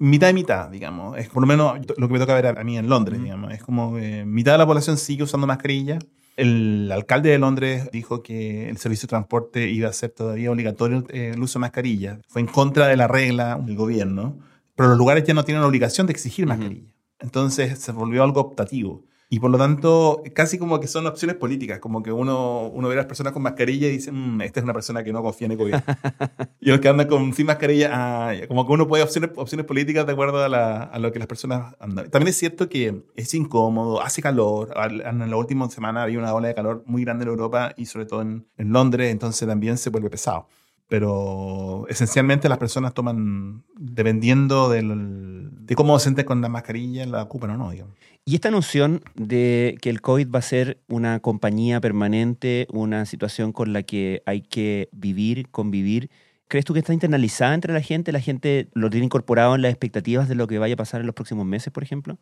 mitad 0.00 0.30
y 0.30 0.34
mitad, 0.34 0.68
digamos. 0.68 1.16
Es 1.16 1.28
por 1.28 1.42
lo 1.42 1.46
menos 1.46 1.78
lo 1.96 2.08
que 2.08 2.12
me 2.12 2.18
toca 2.18 2.34
ver 2.34 2.58
a, 2.58 2.64
mí 2.64 2.76
en 2.76 2.88
Londres, 2.88 3.22
digamos. 3.22 3.52
Es 3.52 3.62
como 3.62 3.96
eh, 3.98 4.24
mitad 4.24 4.52
de 4.52 4.58
la 4.58 4.66
población 4.66 4.98
sigue 4.98 5.22
usando 5.22 5.46
mascarilla. 5.46 6.00
El 6.36 6.90
alcalde 6.90 7.30
de 7.30 7.38
Londres 7.38 7.88
dijo 7.92 8.24
que 8.24 8.68
el 8.68 8.78
servicio 8.78 9.06
de 9.06 9.10
transporte 9.10 9.70
iba 9.70 9.88
a 9.88 9.92
ser 9.92 10.10
todavía 10.10 10.50
obligatorio 10.50 11.04
eh, 11.10 11.30
el 11.34 11.40
uso 11.40 11.60
de 11.60 11.60
mascarilla. 11.60 12.18
Fue 12.26 12.40
en 12.40 12.48
contra 12.48 12.88
de 12.88 12.96
la 12.96 13.06
regla 13.06 13.60
del 13.64 13.76
gobierno, 13.76 14.40
pero 14.74 14.88
los 14.88 14.98
lugares 14.98 15.22
ya 15.22 15.34
no 15.34 15.44
tienen 15.44 15.62
la 15.62 15.68
obligación 15.68 16.08
de 16.08 16.14
exigir 16.14 16.46
mascarilla. 16.46 16.92
Entonces 17.20 17.78
se 17.78 17.92
volvió 17.92 18.24
algo 18.24 18.40
optativo. 18.40 19.04
Y 19.36 19.38
por 19.38 19.50
lo 19.50 19.58
tanto, 19.58 20.22
casi 20.32 20.56
como 20.56 20.80
que 20.80 20.86
son 20.86 21.06
opciones 21.06 21.36
políticas, 21.36 21.78
como 21.78 22.02
que 22.02 22.10
uno, 22.10 22.68
uno 22.68 22.88
ve 22.88 22.94
a 22.94 22.96
las 22.96 23.04
personas 23.04 23.34
con 23.34 23.42
mascarilla 23.42 23.86
y 23.86 23.90
dice, 23.90 24.10
"Mm, 24.10 24.40
esta 24.40 24.60
es 24.60 24.64
una 24.64 24.72
persona 24.72 25.04
que 25.04 25.12
no 25.12 25.20
confía 25.22 25.44
en 25.44 25.52
el 25.52 25.58
gobierno. 25.58 25.82
y 26.58 26.70
los 26.70 26.80
que 26.80 26.88
andan 26.88 27.06
con, 27.06 27.34
sin 27.34 27.44
mascarilla, 27.44 27.90
ah, 27.92 28.32
como 28.48 28.66
que 28.66 28.72
uno 28.72 28.88
puede 28.88 29.02
opciones, 29.02 29.32
opciones 29.36 29.66
políticas 29.66 30.06
de 30.06 30.12
acuerdo 30.12 30.42
a, 30.42 30.48
la- 30.48 30.84
a 30.84 30.98
lo 30.98 31.12
que 31.12 31.18
las 31.18 31.28
personas 31.28 31.74
andan. 31.80 32.08
También 32.08 32.28
es 32.28 32.38
cierto 32.38 32.70
que 32.70 33.02
es 33.14 33.34
incómodo, 33.34 34.00
hace 34.00 34.22
calor. 34.22 34.72
Al- 34.74 35.02
En 35.02 35.18
la 35.30 35.36
última 35.36 35.68
semana 35.68 36.04
había 36.04 36.18
una 36.18 36.32
ola 36.32 36.48
de 36.48 36.54
calor 36.54 36.82
muy 36.86 37.04
grande 37.04 37.24
en 37.24 37.28
Europa 37.28 37.74
y 37.76 37.84
sobre 37.84 38.06
todo 38.06 38.22
en, 38.22 38.46
en 38.56 38.72
Londres, 38.72 39.12
entonces 39.12 39.46
también 39.46 39.76
se 39.76 39.90
vuelve 39.90 40.08
pesado. 40.08 40.46
Pero 40.88 41.84
esencialmente 41.88 42.48
las 42.48 42.56
personas 42.56 42.94
toman, 42.94 43.64
dependiendo 43.76 44.70
del, 44.70 45.50
de 45.66 45.74
cómo 45.74 45.98
se 45.98 46.04
sienten 46.04 46.24
con 46.24 46.40
la 46.40 46.48
mascarilla, 46.48 47.04
la 47.06 47.22
ocupan 47.22 47.50
o 47.50 47.56
no, 47.56 47.70
digamos. 47.70 47.94
Y 48.24 48.34
esta 48.34 48.50
noción 48.50 49.02
de 49.14 49.76
que 49.80 49.90
el 49.90 50.00
COVID 50.00 50.28
va 50.34 50.38
a 50.40 50.42
ser 50.42 50.78
una 50.88 51.20
compañía 51.20 51.80
permanente, 51.80 52.66
una 52.72 53.06
situación 53.06 53.52
con 53.52 53.72
la 53.72 53.82
que 53.82 54.22
hay 54.26 54.42
que 54.42 54.88
vivir, 54.92 55.48
convivir, 55.50 56.10
¿crees 56.48 56.64
tú 56.64 56.72
que 56.72 56.80
está 56.80 56.92
internalizada 56.92 57.54
entre 57.54 57.72
la 57.72 57.80
gente? 57.80 58.12
¿La 58.12 58.20
gente 58.20 58.68
lo 58.74 58.90
tiene 58.90 59.06
incorporado 59.06 59.54
en 59.54 59.62
las 59.62 59.70
expectativas 59.70 60.28
de 60.28 60.34
lo 60.34 60.46
que 60.46 60.58
vaya 60.58 60.74
a 60.74 60.76
pasar 60.76 61.00
en 61.00 61.06
los 61.06 61.14
próximos 61.14 61.46
meses, 61.46 61.72
por 61.72 61.82
ejemplo? 61.82 62.18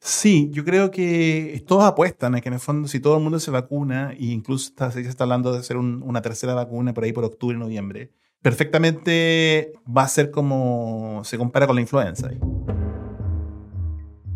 Sí, 0.00 0.50
yo 0.52 0.64
creo 0.64 0.90
que 0.90 1.62
todos 1.66 1.84
apuestan 1.84 2.34
a 2.34 2.40
que 2.42 2.48
en 2.48 2.54
el 2.54 2.60
fondo 2.60 2.88
si 2.88 3.00
todo 3.00 3.16
el 3.16 3.22
mundo 3.22 3.40
se 3.40 3.50
vacuna, 3.50 4.12
e 4.12 4.26
incluso 4.26 4.68
está, 4.68 4.90
se 4.90 5.00
está 5.00 5.24
hablando 5.24 5.52
de 5.52 5.58
hacer 5.60 5.78
un- 5.78 6.02
una 6.02 6.20
tercera 6.20 6.52
vacuna 6.52 6.92
por 6.92 7.04
ahí 7.04 7.12
por 7.12 7.24
octubre, 7.24 7.56
noviembre, 7.56 8.10
perfectamente 8.42 9.72
va 9.86 10.02
a 10.02 10.08
ser 10.08 10.30
como 10.30 11.22
se 11.24 11.38
compara 11.38 11.66
con 11.66 11.76
la 11.76 11.82
influenza. 11.82 12.30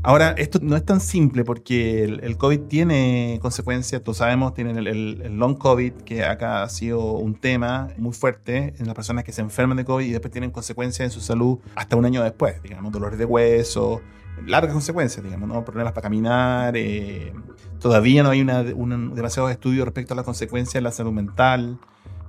Ahora, 0.05 0.31
esto 0.39 0.61
no 0.63 0.77
es 0.77 0.85
tan 0.85 1.01
simple 1.01 1.45
porque 1.45 2.05
el, 2.05 2.37
COVID 2.37 2.61
tiene 2.61 3.39
consecuencias, 3.43 4.03
todos 4.03 4.19
sabemos, 4.19 4.55
tienen 4.55 4.79
el, 4.79 4.87
el- 4.87 5.37
long 5.37 5.57
COVID, 5.59 5.93
que 6.05 6.25
acá 6.25 6.63
ha 6.63 6.69
sido 6.69 7.01
un 7.13 7.35
tema 7.35 7.89
muy 7.99 8.13
fuerte 8.13 8.75
en 8.79 8.87
las 8.87 8.95
personas 8.95 9.25
que 9.25 9.33
se 9.33 9.41
enferman 9.43 9.77
de 9.77 9.85
COVID 9.85 10.07
y 10.07 10.13
después 10.13 10.31
tienen 10.33 10.51
consecuencias 10.53 11.05
en 11.07 11.11
su 11.11 11.21
salud 11.21 11.59
hasta 11.75 11.97
un 11.97 12.05
año 12.05 12.23
después, 12.23 12.63
digamos, 12.63 12.93
dolores 12.93 13.19
de 13.19 13.25
hueso, 13.25 14.01
largas 14.47 14.73
consecuencias, 14.73 15.23
digamos, 15.25 15.49
¿no? 15.49 15.65
problemas 15.65 15.93
para 15.93 16.03
caminar. 16.03 16.77
eh, 16.77 17.33
todavía 17.81 18.23
no 18.23 18.31
hay 18.31 18.41
una, 18.41 18.61
un, 18.75 19.15
demasiados 19.17 19.51
estudios 19.51 19.85
respecto 19.85 20.15
a 20.15 20.17
las 20.17 20.25
consecuencias 20.25 20.77
en 20.77 20.85
la 20.85 20.93
salud 20.93 21.13
mental. 21.13 21.77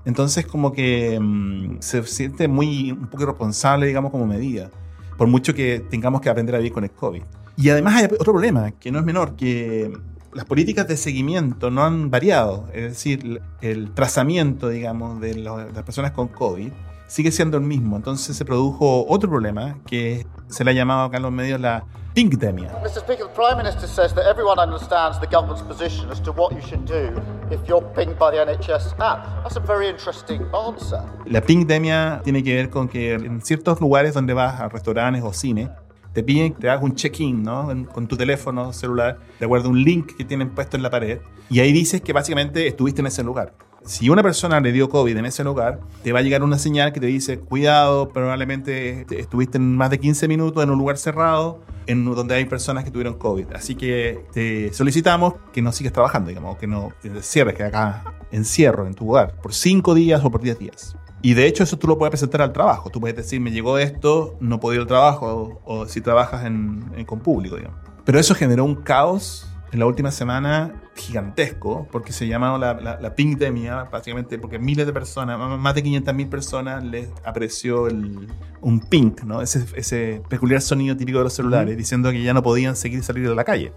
Entonces, 0.06 0.46
como 0.48 0.74
que 0.74 1.20
mm, 1.22 1.78
se 1.82 2.04
siente 2.04 2.48
muy, 2.48 2.92
un 2.94 3.08
poco 3.08 3.24
irresponsable, 3.24 3.86
digamos, 3.86 4.12
como 4.12 4.26
medida, 4.26 4.72
por 5.18 5.28
mucho 5.28 5.54
que 5.54 5.80
tengamos 5.90 6.20
que 6.22 6.30
aprender 6.30 6.56
a 6.56 6.58
vivir 6.58 6.74
con 6.74 6.84
el 6.84 6.92
COVID. 6.92 7.22
Y 7.62 7.70
además 7.72 7.96
hay 7.96 8.06
otro 8.06 8.32
problema, 8.32 8.72
que 8.72 8.90
no 8.90 9.00
es 9.00 9.06
menor, 9.06 9.36
que 9.36 9.92
las 10.32 10.46
políticas 10.46 10.88
de 10.88 10.96
seguimiento 10.96 11.70
no 11.70 11.84
han 11.84 12.10
variado. 12.10 12.68
Es 12.72 12.84
decir, 12.84 13.42
el 13.60 13.94
trazamiento, 13.94 14.70
digamos, 14.70 15.20
de, 15.20 15.36
las 15.36 15.84
personas 15.84 16.12
con 16.12 16.30
COVID 16.30 16.72
sigue 17.08 17.34
siendo 17.34 17.58
el 17.58 17.64
mismo. 17.64 17.98
Entonces 17.98 18.38
se 18.38 18.46
produjo 18.46 19.06
otro 19.10 19.30
problema 19.30 19.78
que 19.86 20.26
se 20.48 20.64
le 20.64 20.72
ha 20.72 20.74
llamado 20.74 21.02
acá 21.02 21.18
en 21.18 21.24
los 21.24 21.34
medios 21.34 21.60
la 21.60 21.84
pinkdemia. 22.14 22.80
Mr. 22.82 23.02
Speaker, 23.02 23.28
the 23.28 23.34
Prime 23.34 23.58
Minister 23.58 23.90
says 23.90 24.14
that 24.14 24.26
everyone 24.26 24.58
understands 24.58 25.20
the 25.20 25.28
government's 25.28 25.62
position 25.62 26.10
as 26.10 26.22
to 26.22 26.32
what 26.32 26.54
you 26.54 26.62
should 26.62 26.86
do 26.86 27.12
if 27.52 27.60
you're 27.68 27.86
pinged 27.94 28.18
by 28.18 28.32
the 28.32 28.38
NHS 28.38 28.94
app. 29.00 29.44
That's 29.44 29.58
a 29.58 29.60
very 29.60 29.90
interesting 29.90 30.44
answer. 30.54 31.02
La 31.26 31.42
pinkdemia 31.42 32.22
tiene 32.24 32.42
que 32.42 32.56
ver 32.56 32.70
con 32.70 32.88
que 32.88 33.16
en 33.16 33.42
ciertos 33.42 33.82
lugares 33.82 34.14
donde 34.14 34.34
vas 34.34 34.62
a 34.62 34.70
restaurantes 34.70 35.24
o 35.24 35.34
cine, 35.34 35.70
te 36.14 36.24
piden 36.24 36.54
que 36.54 36.62
te 36.62 36.70
hagas 36.70 36.84
un 36.84 36.96
check-in, 36.96 37.44
¿no? 37.44 37.70
Con 37.92 38.08
tu 38.08 38.18
teléfono 38.18 38.74
celular, 38.74 39.20
de 39.40 39.46
acuerdo 39.46 39.68
a 39.68 39.72
un 39.72 39.84
link 39.84 40.16
que 40.16 40.26
tienen 40.26 40.50
puesto 40.50 40.78
en 40.78 40.84
la 40.84 40.90
pared, 40.90 41.20
y 41.50 41.60
ahí 41.60 41.72
dices 41.72 42.02
que 42.02 42.14
básicamente 42.14 42.68
estuviste 42.68 43.02
en 43.02 43.08
ese 43.08 43.24
lugar. 43.24 43.54
Si 43.86 44.10
una 44.10 44.22
persona 44.22 44.60
le 44.60 44.74
dio 44.74 44.90
COVID 44.90 45.16
en 45.16 45.26
ese 45.26 45.44
lugar, 45.44 45.80
te 46.04 46.12
va 46.12 46.20
a 46.20 46.22
llegar 46.22 46.44
una 46.44 46.60
señal 46.60 46.92
que 46.92 47.00
te 47.00 47.08
dice, 47.08 47.40
cuidado, 47.40 48.10
probablemente 48.10 49.06
estuviste 49.18 49.58
en 49.58 49.78
más 49.78 49.90
de 49.90 50.00
15 50.00 50.28
minutos 50.28 50.62
en 50.62 50.70
un 50.70 50.78
lugar 50.78 50.98
cerrado, 50.98 51.62
en 51.88 52.04
donde 52.06 52.36
hay 52.36 52.46
personas 52.46 52.84
que 52.84 52.92
tuvieron 52.92 53.16
COVID. 53.16 53.54
Así 53.54 53.76
que 53.76 54.26
te 54.34 54.72
solicitamos 54.74 55.36
que 55.54 55.62
no 55.62 55.72
sigas 55.72 55.94
trabajando, 55.94 56.30
digamos, 56.30 56.58
que 56.58 56.68
no 56.68 56.92
cierres, 57.22 57.56
que 57.56 57.64
hagas 57.64 58.04
encierro 58.32 58.86
en 58.86 58.94
tu 58.94 59.10
hogar 59.10 59.36
por 59.42 59.54
5 59.54 59.96
días 59.96 60.24
o 60.24 60.30
por 60.30 60.42
10 60.42 60.60
días. 60.60 60.96
Y 61.22 61.34
de 61.34 61.48
hecho 61.48 61.64
eso 61.64 61.78
tú 61.78 61.88
lo 61.88 61.98
puedes 61.98 62.12
presentar 62.12 62.42
al 62.42 62.54
trabajo. 62.54 62.90
Tú 62.90 63.00
puedes 63.02 63.16
decir, 63.18 63.42
me 63.42 63.52
llegó 63.52 63.78
esto, 63.78 64.38
no 64.40 64.60
puedo 64.60 64.76
ir 64.76 64.82
al 64.82 64.88
trabajo, 64.88 65.60
o, 65.66 65.82
o 65.82 65.86
si 65.86 66.00
trabajas 66.02 66.46
en, 66.46 66.84
en- 66.96 67.06
con 67.06 67.20
público, 67.20 67.58
digamos. 67.58 67.78
Pero 68.06 68.20
eso 68.20 68.34
generó 68.36 68.64
un 68.64 68.76
caos 68.76 69.46
en 69.72 69.80
la 69.80 69.86
última 69.86 70.10
semana 70.12 70.82
gigantesco, 70.96 71.88
porque 71.92 72.12
se 72.14 72.28
llamaba 72.28 72.58
la, 72.58 72.74
la, 72.74 73.00
la 73.00 73.16
pinkdemia, 73.16 73.84
básicamente 73.84 74.40
porque 74.40 74.58
miles 74.60 74.86
de 74.88 74.94
personas, 74.94 75.38
más 75.60 75.76
de 75.76 75.84
500.000 75.84 76.30
personas 76.30 76.84
les 76.84 77.10
apareció 77.24 77.88
el, 77.88 78.28
un 78.62 78.80
pink, 78.80 79.22
¿no? 79.24 79.42
Ese, 79.42 79.66
ese 79.76 80.22
peculiar 80.30 80.62
sonido 80.62 80.96
típico 80.98 81.20
de 81.20 81.26
los 81.26 81.34
celulares, 81.34 81.78
diciendo 81.78 82.10
que 82.12 82.24
ya 82.24 82.34
no 82.34 82.42
podían 82.42 82.76
seguir 82.76 83.04
salir 83.04 83.28
de 83.30 83.36
la 83.36 83.44
calle. 83.44 83.74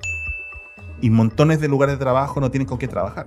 Y 1.01 1.11
montones 1.11 1.61
de 1.61 1.69
lugares 1.69 1.97
de 1.97 1.99
trabajo 1.99 2.41
no 2.41 2.51
tienen 2.51 2.67
con 2.67 2.79
qué 2.79 2.89
trabajar. 2.89 3.27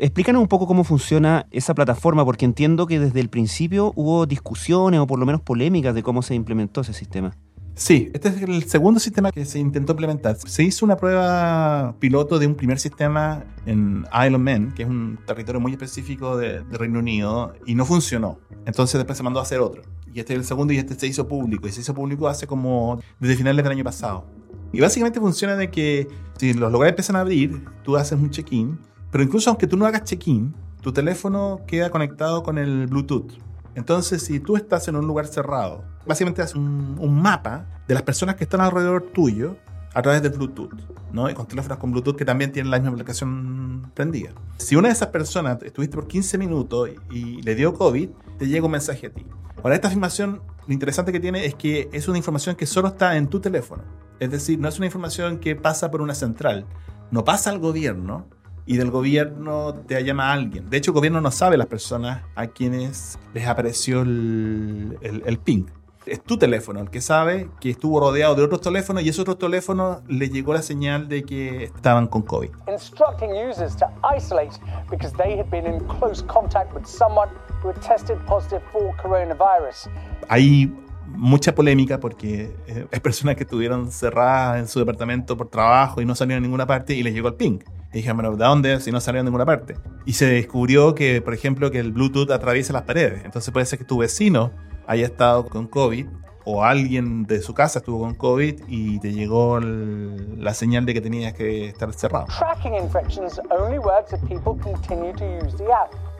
Explícanos 0.00 0.40
un 0.40 0.46
poco 0.46 0.68
cómo 0.68 0.84
funciona 0.84 1.48
esa 1.50 1.74
plataforma, 1.74 2.24
porque 2.24 2.44
entiendo 2.44 2.86
que 2.86 3.00
desde 3.00 3.18
el 3.18 3.28
principio 3.28 3.92
hubo 3.96 4.26
discusiones 4.26 5.00
o 5.00 5.08
por 5.08 5.18
lo 5.18 5.26
menos 5.26 5.40
polémicas 5.40 5.92
de 5.92 6.04
cómo 6.04 6.22
se 6.22 6.36
implementó 6.36 6.82
ese 6.82 6.92
sistema. 6.92 7.36
Sí, 7.74 8.08
este 8.14 8.28
es 8.28 8.42
el 8.42 8.62
segundo 8.64 9.00
sistema 9.00 9.32
que 9.32 9.44
se 9.44 9.58
intentó 9.58 9.94
implementar. 9.94 10.36
Se 10.36 10.62
hizo 10.62 10.84
una 10.84 10.96
prueba 10.96 11.96
piloto 11.98 12.38
de 12.38 12.46
un 12.46 12.54
primer 12.54 12.78
sistema 12.78 13.44
en 13.66 14.04
Isle 14.24 14.36
of 14.36 14.42
Man, 14.42 14.72
que 14.72 14.84
es 14.84 14.88
un 14.88 15.18
territorio 15.26 15.60
muy 15.60 15.72
específico 15.72 16.36
de, 16.36 16.62
Reino 16.70 17.00
Unido, 17.00 17.54
y 17.66 17.74
no 17.74 17.84
funcionó. 17.84 18.38
Entonces 18.66 18.98
después 18.98 19.16
se 19.16 19.24
mandó 19.24 19.40
a 19.40 19.42
hacer 19.42 19.58
otro. 19.58 19.82
Y 20.14 20.20
este 20.20 20.32
es 20.34 20.38
el 20.38 20.44
segundo 20.44 20.72
y 20.72 20.78
este 20.78 20.94
se 20.94 21.08
hizo 21.08 21.26
público. 21.26 21.66
Y 21.66 21.72
se 21.72 21.80
hizo 21.80 21.92
público 21.92 22.28
hace 22.28 22.46
como 22.46 23.00
desde 23.18 23.34
finales 23.34 23.64
del 23.64 23.72
año 23.72 23.84
pasado. 23.84 24.26
Y 24.72 24.80
básicamente 24.80 25.18
funciona 25.18 25.56
de 25.56 25.70
que 25.70 26.06
si 26.36 26.54
los 26.54 26.70
lugares 26.70 26.92
empiezan 26.92 27.16
a 27.16 27.20
abrir, 27.20 27.64
tú 27.82 27.96
haces 27.96 28.16
un 28.18 28.30
check-in, 28.30 28.78
pero 29.10 29.24
incluso 29.24 29.50
aunque 29.50 29.66
tú 29.66 29.76
no 29.76 29.86
hagas 29.86 30.04
check-in, 30.04 30.54
tu 30.80 30.92
teléfono 30.92 31.60
queda 31.66 31.90
conectado 31.90 32.42
con 32.42 32.58
el 32.58 32.86
Bluetooth. 32.86 33.32
Entonces, 33.74 34.22
si 34.22 34.40
tú 34.40 34.56
estás 34.56 34.88
en 34.88 34.96
un 34.96 35.06
lugar 35.06 35.26
cerrado, 35.26 35.84
básicamente 36.06 36.42
haces 36.42 36.56
un, 36.56 36.96
un 36.98 37.20
mapa 37.20 37.66
de 37.86 37.94
las 37.94 38.02
personas 38.02 38.36
que 38.36 38.44
están 38.44 38.60
alrededor 38.60 39.02
tuyo 39.12 39.56
a 39.94 40.02
través 40.02 40.22
de 40.22 40.28
Bluetooth, 40.28 40.74
¿no? 41.12 41.30
Y 41.30 41.34
con 41.34 41.46
teléfonos 41.46 41.78
con 41.78 41.90
Bluetooth 41.90 42.16
que 42.16 42.24
también 42.24 42.52
tienen 42.52 42.70
la 42.70 42.78
misma 42.78 42.92
aplicación 42.92 43.90
prendida. 43.94 44.30
Si 44.58 44.76
una 44.76 44.88
de 44.88 44.94
esas 44.94 45.08
personas 45.08 45.62
estuviste 45.62 45.96
por 45.96 46.06
15 46.06 46.38
minutos 46.38 46.90
y 47.10 47.42
le 47.42 47.54
dio 47.54 47.74
COVID, 47.74 48.08
te 48.38 48.46
llega 48.46 48.64
un 48.66 48.72
mensaje 48.72 49.06
a 49.08 49.10
ti. 49.10 49.26
Ahora, 49.62 49.74
esta 49.74 49.88
afirmación, 49.88 50.40
lo 50.66 50.72
interesante 50.72 51.10
que 51.10 51.20
tiene 51.20 51.44
es 51.44 51.54
que 51.54 51.88
es 51.92 52.06
una 52.06 52.18
información 52.18 52.54
que 52.54 52.66
solo 52.66 52.88
está 52.88 53.16
en 53.16 53.26
tu 53.26 53.40
teléfono. 53.40 53.82
Es 54.20 54.30
decir, 54.30 54.58
no 54.58 54.68
es 54.68 54.76
una 54.78 54.86
información 54.86 55.38
que 55.38 55.56
pasa 55.56 55.90
por 55.90 56.00
una 56.00 56.14
central, 56.14 56.66
no 57.10 57.24
pasa 57.24 57.50
al 57.50 57.58
gobierno, 57.58 58.26
y 58.68 58.76
del 58.76 58.90
gobierno 58.90 59.74
te 59.86 60.04
llama 60.04 60.28
a 60.28 60.34
alguien. 60.34 60.68
De 60.68 60.76
hecho, 60.76 60.90
el 60.90 60.94
gobierno 60.96 61.22
no 61.22 61.30
sabe 61.30 61.56
las 61.56 61.68
personas 61.68 62.22
a 62.34 62.48
quienes 62.48 63.18
les 63.32 63.46
apareció 63.48 64.02
el, 64.02 64.98
el, 65.00 65.22
el 65.24 65.38
ping. 65.38 65.64
Es 66.04 66.22
tu 66.22 66.36
teléfono 66.36 66.80
el 66.80 66.90
que 66.90 67.00
sabe 67.00 67.48
que 67.60 67.70
estuvo 67.70 67.98
rodeado 67.98 68.34
de 68.34 68.42
otros 68.42 68.60
teléfonos 68.60 69.02
y 69.02 69.08
esos 69.08 69.20
otros 69.20 69.38
teléfonos 69.38 70.02
le 70.06 70.28
llegó 70.28 70.52
la 70.52 70.60
señal 70.60 71.08
de 71.08 71.22
que 71.22 71.64
estaban 71.64 72.06
con 72.08 72.20
COVID. 72.22 72.50
instructing 72.70 73.30
users 73.30 73.74
to 73.74 73.86
isolate 74.14 74.52
because 74.90 75.16
they 75.16 75.38
had 75.38 75.48
been 75.50 75.66
in 75.66 75.80
close 75.86 76.22
contact 76.26 76.70
with 76.74 76.84
someone 76.84 77.30
who 77.62 77.70
had 77.70 77.80
tested 77.80 78.18
positive 78.26 78.60
for 78.70 78.94
coronavirus. 78.96 79.88
Hay 80.28 80.70
mucha 81.06 81.54
polémica 81.54 81.98
porque 82.00 82.54
eh, 82.66 82.86
hay 82.92 83.00
personas 83.00 83.34
que 83.36 83.44
estuvieron 83.44 83.90
cerradas 83.90 84.58
en 84.60 84.68
su 84.68 84.78
departamento 84.78 85.38
por 85.38 85.48
trabajo 85.48 86.02
y 86.02 86.04
no 86.04 86.14
salieron 86.14 86.44
a 86.44 86.46
ninguna 86.46 86.66
parte 86.66 86.92
y 86.92 87.02
les 87.02 87.14
llegó 87.14 87.28
el 87.28 87.34
ping. 87.34 87.60
Y 87.92 87.98
dijeron, 87.98 88.18
bueno, 88.18 88.36
¿de 88.36 88.44
dónde? 88.44 88.80
Si 88.80 88.90
no 88.92 89.00
salieron 89.00 89.26
a 89.26 89.30
ninguna 89.30 89.46
parte. 89.46 89.76
Y 90.04 90.12
se 90.12 90.26
descubrió 90.26 90.94
que, 90.94 91.22
por 91.22 91.32
ejemplo, 91.34 91.70
que 91.70 91.78
el 91.78 91.92
Bluetooth 91.92 92.30
atraviesa 92.30 92.72
las 92.72 92.82
paredes. 92.82 93.24
Entonces 93.24 93.50
puede 93.52 93.64
ser 93.66 93.78
que 93.78 93.84
tu 93.84 93.98
vecino 93.98 94.50
haya 94.86 95.06
estado 95.06 95.46
con 95.46 95.66
COVID 95.66 96.06
o 96.44 96.64
alguien 96.64 97.24
de 97.24 97.40
su 97.42 97.52
casa 97.52 97.78
estuvo 97.80 98.00
con 98.00 98.14
COVID 98.14 98.62
y 98.68 98.98
te 99.00 99.12
llegó 99.12 99.58
el- 99.58 100.42
la 100.42 100.54
señal 100.54 100.86
de 100.86 100.94
que 100.94 101.00
tenías 101.02 101.34
que 101.34 101.66
estar 101.68 101.92
cerrado. 101.92 102.26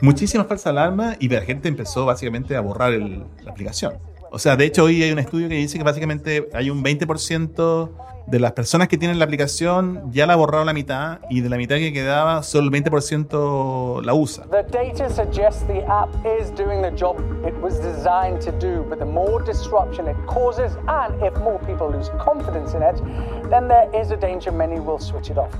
Muchísimas 0.01 0.45
falsas 0.47 0.67
alarmas 0.67 1.17
y 1.19 1.29
la 1.29 1.41
gente 1.41 1.67
empezó 1.67 2.05
básicamente 2.05 2.55
a 2.55 2.61
borrar 2.61 2.93
el- 2.93 3.25
la 3.43 3.51
aplicación. 3.51 3.93
O 4.31 4.37
sea, 4.37 4.55
de 4.55 4.65
hecho 4.65 4.83
hoy 4.83 5.01
hay 5.01 5.11
un 5.11 5.17
estudio 5.17 5.49
que 5.49 5.55
dice 5.55 5.79
que 5.79 5.83
básicamente 5.83 6.47
hay 6.53 6.69
un 6.69 6.83
20% 6.83 7.89
de 8.29 8.39
las 8.39 8.51
personas 8.51 8.87
que 8.87 8.97
tienen 8.97 9.17
la 9.17 9.25
aplicación 9.25 10.11
ya 10.11 10.27
la 10.27 10.35
borraron 10.35 10.67
la 10.67 10.73
mitad 10.73 11.19
y 11.29 11.41
de 11.41 11.49
la 11.49 11.57
mitad 11.57 11.77
que 11.77 11.91
quedaba 11.91 12.43
solo 12.43 12.67
el 12.67 12.83
20% 12.83 14.03
la 14.03 14.13
usa. 14.13 14.45
The 14.51 14.63
data 14.63 15.09
suggests 15.09 15.65
the 15.65 15.83
app 15.87 16.09
is 16.39 16.51
doing 16.55 16.81
the 16.81 16.91
job 16.95 17.17
it 17.45 17.55
was 17.61 17.79
designed 17.79 18.39
to 18.41 18.51
do, 18.59 18.83
but 18.87 18.99
the 18.99 19.05
more 19.05 19.43
disruption 19.43 20.07
it 20.07 20.17
causes, 20.27 20.77
and 20.87 21.15
if 21.23 21.33
more 21.39 21.59
people 21.65 21.89
lose 21.91 22.11
confidence 22.23 22.75
in 22.75 22.83
it, 22.83 23.01
then 23.49 23.67
there 23.67 23.89
is 23.99 24.11
a 24.11 24.17
danger 24.17 24.51
many 24.51 24.79
will 24.79 24.99
switch 24.99 25.31
it 25.31 25.37
off. 25.37 25.53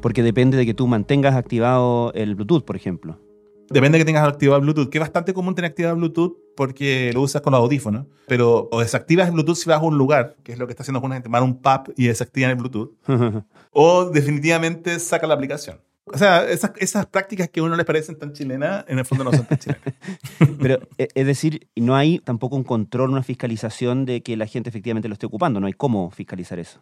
Porque 0.00 0.24
depende 0.24 0.56
de 0.56 0.66
que 0.66 0.74
tú 0.74 0.88
mantengas 0.88 1.36
activado 1.36 2.12
el 2.14 2.34
Bluetooth, 2.34 2.64
por 2.64 2.74
ejemplo. 2.74 3.18
Depende 3.70 3.98
de 3.98 4.02
que 4.02 4.06
tengas 4.06 4.28
activado 4.28 4.60
Bluetooth, 4.60 4.90
que 4.90 4.98
es 4.98 5.00
bastante 5.00 5.32
común 5.32 5.54
tener 5.54 5.70
activado 5.70 5.96
Bluetooth 5.96 6.36
porque 6.56 7.10
lo 7.14 7.22
usas 7.22 7.42
con 7.42 7.52
los 7.52 7.60
audífonos. 7.60 8.06
Pero 8.26 8.68
o 8.70 8.80
desactivas 8.80 9.28
el 9.28 9.32
Bluetooth 9.32 9.56
si 9.56 9.68
vas 9.68 9.80
a 9.80 9.82
un 9.82 9.96
lugar, 9.96 10.36
que 10.42 10.52
es 10.52 10.58
lo 10.58 10.66
que 10.66 10.72
está 10.72 10.82
haciendo 10.82 10.98
alguna 10.98 11.14
gente, 11.14 11.28
van 11.28 11.42
a 11.42 11.46
un 11.46 11.60
pub 11.60 11.92
y 11.96 12.06
desactivan 12.06 12.50
el 12.50 12.56
Bluetooth. 12.56 12.92
o 13.72 14.04
definitivamente 14.06 14.98
saca 14.98 15.26
la 15.26 15.34
aplicación. 15.34 15.78
O 16.04 16.18
sea, 16.18 16.44
esas, 16.50 16.72
esas 16.78 17.06
prácticas 17.06 17.48
que 17.48 17.60
a 17.60 17.62
uno 17.62 17.76
les 17.76 17.86
parecen 17.86 18.18
tan 18.18 18.32
chilenas, 18.32 18.84
en 18.88 18.98
el 18.98 19.04
fondo 19.04 19.22
no 19.22 19.32
son 19.32 19.46
tan 19.46 19.58
chilenas. 19.58 19.82
Pero 20.60 20.80
e- 20.98 21.08
es 21.14 21.26
decir, 21.26 21.68
no 21.76 21.94
hay 21.94 22.18
tampoco 22.18 22.56
un 22.56 22.64
control, 22.64 23.10
una 23.10 23.22
fiscalización 23.22 24.04
de 24.04 24.22
que 24.22 24.36
la 24.36 24.46
gente 24.46 24.68
efectivamente 24.68 25.08
lo 25.08 25.12
esté 25.14 25.26
ocupando. 25.26 25.60
No 25.60 25.68
hay 25.68 25.72
cómo 25.74 26.10
fiscalizar 26.10 26.58
eso. 26.58 26.80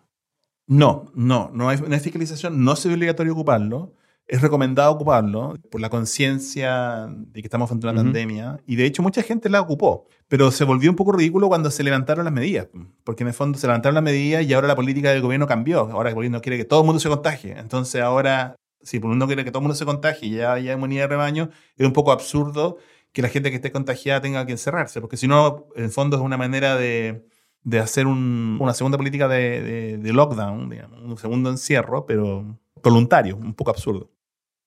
No, 0.66 1.10
no, 1.14 1.50
no 1.52 1.68
hay, 1.68 1.78
no 1.78 1.92
hay 1.92 2.00
fiscalización, 2.00 2.64
no 2.64 2.72
es 2.72 2.86
obligatorio 2.86 3.32
ocuparlo. 3.32 3.92
Es 4.32 4.42
recomendado 4.42 4.92
ocuparlo 4.92 5.54
por 5.72 5.80
la 5.80 5.90
conciencia 5.90 7.08
de 7.08 7.40
que 7.42 7.46
estamos 7.48 7.68
frente 7.68 7.88
a 7.88 7.90
una 7.90 8.00
Ujú. 8.02 8.06
pandemia. 8.10 8.60
Y 8.64 8.76
de 8.76 8.84
hecho, 8.84 9.02
mucha 9.02 9.22
gente 9.22 9.48
la 9.48 9.60
ocupó. 9.60 10.06
Pero 10.28 10.52
se 10.52 10.62
volvió 10.64 10.88
un 10.88 10.94
poco 10.94 11.10
ridículo 11.10 11.48
cuando 11.48 11.68
se 11.72 11.82
levantaron 11.82 12.24
las 12.24 12.32
medidas. 12.32 12.68
Porque 13.02 13.24
en 13.24 13.28
el 13.28 13.34
fondo 13.34 13.58
se 13.58 13.66
levantaron 13.66 13.94
las 13.96 14.04
medidas 14.04 14.44
y 14.44 14.54
ahora 14.54 14.68
la 14.68 14.76
política 14.76 15.10
del 15.10 15.20
gobierno 15.20 15.48
cambió. 15.48 15.80
Ahora 15.90 16.10
el 16.10 16.14
gobierno 16.14 16.40
quiere 16.40 16.56
que 16.58 16.64
todo 16.64 16.80
el 16.82 16.86
mundo 16.86 17.00
se 17.00 17.08
contagie. 17.08 17.58
Entonces 17.58 18.00
ahora, 18.00 18.54
si 18.82 18.98
el 18.98 19.02
mundo 19.02 19.26
quiere 19.26 19.44
que 19.44 19.50
todo 19.50 19.58
el 19.58 19.62
mundo 19.64 19.74
se 19.74 19.84
contagie 19.84 20.28
y 20.28 20.36
ya 20.36 20.52
haya 20.52 20.74
inmunidad 20.74 21.02
de 21.04 21.08
rebaño, 21.08 21.50
es 21.76 21.84
un 21.84 21.92
poco 21.92 22.12
absurdo 22.12 22.76
que 23.12 23.22
la 23.22 23.28
gente 23.28 23.50
que 23.50 23.56
esté 23.56 23.72
contagiada 23.72 24.20
tenga 24.20 24.46
que 24.46 24.52
encerrarse. 24.52 25.00
Porque 25.00 25.16
si 25.16 25.26
no, 25.26 25.66
en 25.74 25.84
el 25.86 25.90
fondo 25.90 26.16
es 26.16 26.22
una 26.22 26.36
manera 26.36 26.76
de, 26.76 27.26
de 27.64 27.78
hacer 27.80 28.06
un- 28.06 28.58
una 28.60 28.74
segunda 28.74 28.96
política 28.96 29.26
de, 29.26 29.60
de- 29.60 29.98
de 29.98 30.12
lockdown, 30.12 30.70
digamos, 30.70 31.00
un 31.02 31.18
segundo 31.18 31.50
encierro, 31.50 32.06
pero 32.06 32.56
voluntario, 32.80 33.36
un 33.36 33.54
poco 33.54 33.72
absurdo. 33.72 34.08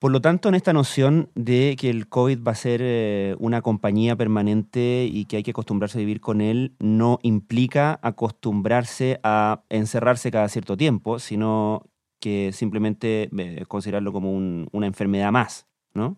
Por 0.04 0.12
lo 0.12 0.20
tanto, 0.20 0.50
en 0.50 0.56
esta 0.56 0.74
noción 0.74 1.30
de 1.34 1.78
que 1.80 1.90
el 1.90 2.10
COVID 2.10 2.44
va 2.46 2.52
a 2.52 2.56
ser 2.56 2.82
eh, 2.84 3.38
una 3.40 3.62
compañía 3.62 4.18
permanente 4.18 5.08
y 5.10 5.24
que 5.24 5.38
hay 5.38 5.44
que 5.44 5.52
acostumbrarse 5.52 5.98
a 5.98 6.00
vivir 6.00 6.20
con 6.20 6.42
él, 6.42 6.76
no 6.82 7.20
implica 7.22 8.02
acostumbrarse 8.04 9.22
a 9.24 9.64
encerrarse 9.70 10.30
cada 10.30 10.50
cierto 10.50 10.76
tiempo, 10.76 11.20
sino 11.20 11.84
que 12.20 12.52
simplemente 12.52 13.30
eh, 13.38 13.64
considerarlo 13.70 14.12
como 14.12 14.34
un- 14.34 14.68
una 14.74 14.88
enfermedad 14.88 15.32
más, 15.32 15.68
¿no? 15.94 16.18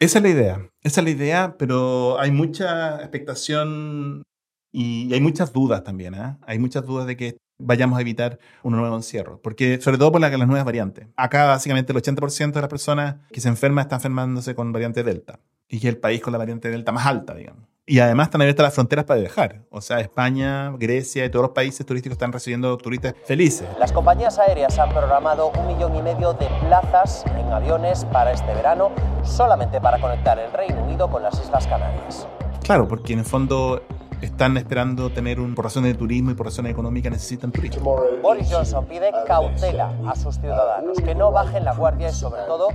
Esa 0.00 0.18
es 0.18 0.24
la 0.24 0.30
idea, 0.30 0.68
esa 0.82 1.00
es 1.00 1.04
la 1.04 1.10
idea, 1.10 1.56
pero 1.56 2.18
hay 2.18 2.32
mucha 2.32 2.96
expectación 3.02 4.24
y 4.72 5.14
hay 5.14 5.20
muchas 5.20 5.52
dudas 5.52 5.84
también. 5.84 6.14
¿eh? 6.14 6.36
Hay 6.44 6.58
muchas 6.58 6.84
dudas 6.84 7.06
de 7.06 7.16
que 7.16 7.36
vayamos 7.62 7.98
a 7.98 8.00
evitar 8.00 8.38
un 8.62 8.76
nuevo 8.76 8.94
encierro, 8.96 9.40
porque 9.42 9.80
sobre 9.80 9.98
todo 9.98 10.12
por 10.12 10.20
la, 10.20 10.28
las 10.28 10.48
nuevas 10.48 10.64
variantes. 10.64 11.06
Acá 11.16 11.46
básicamente 11.46 11.92
el 11.92 11.98
80% 11.98 12.52
de 12.52 12.60
las 12.60 12.70
personas 12.70 13.16
que 13.30 13.40
se 13.40 13.48
enferman 13.48 13.82
están 13.82 13.98
enfermándose 13.98 14.54
con 14.54 14.72
variante 14.72 15.02
Delta, 15.02 15.40
y 15.68 15.78
es 15.78 15.84
el 15.84 15.98
país 15.98 16.20
con 16.20 16.32
la 16.32 16.38
variante 16.38 16.70
Delta 16.70 16.92
más 16.92 17.06
alta, 17.06 17.34
digamos. 17.34 17.72
Y 17.84 17.98
además 17.98 18.28
están 18.28 18.40
abiertas 18.40 18.62
las 18.62 18.74
fronteras 18.74 19.04
para 19.04 19.18
viajar. 19.18 19.62
O 19.68 19.80
sea, 19.80 19.98
España, 19.98 20.70
Grecia 20.78 21.24
y 21.24 21.30
todos 21.30 21.42
los 21.42 21.50
países 21.50 21.84
turísticos 21.84 22.14
están 22.14 22.32
recibiendo 22.32 22.76
turistas 22.78 23.14
felices. 23.24 23.68
Las 23.76 23.90
compañías 23.90 24.38
aéreas 24.38 24.78
han 24.78 24.90
programado 24.90 25.50
un 25.50 25.66
millón 25.66 25.96
y 25.96 26.02
medio 26.02 26.32
de 26.32 26.46
plazas 26.60 27.24
en 27.36 27.52
aviones 27.52 28.04
para 28.04 28.30
este 28.30 28.54
verano, 28.54 28.92
solamente 29.24 29.80
para 29.80 29.98
conectar 29.98 30.38
el 30.38 30.52
Reino 30.52 30.80
Unido 30.84 31.10
con 31.10 31.24
las 31.24 31.34
Islas 31.42 31.66
Canarias. 31.66 32.28
Claro, 32.62 32.86
porque 32.86 33.14
en 33.14 33.18
el 33.18 33.24
fondo 33.24 33.82
están 34.22 34.56
esperando 34.56 35.10
tener 35.10 35.40
un, 35.40 35.54
por 35.54 35.64
razones 35.64 35.92
de 35.92 35.98
turismo 35.98 36.30
y 36.30 36.34
por 36.34 36.46
razones 36.46 36.72
económicas 36.72 37.12
necesitan 37.12 37.50
turismo. 37.50 38.00
Boris 38.22 38.48
Johnson 38.50 38.86
pide 38.86 39.10
cautela 39.26 39.92
a 40.06 40.14
sus 40.14 40.38
ciudadanos, 40.38 40.98
que 40.98 41.14
no 41.14 41.32
bajen 41.32 41.64
la 41.64 41.74
guardia 41.74 42.08
y 42.08 42.12
sobre 42.12 42.42
todo 42.42 42.68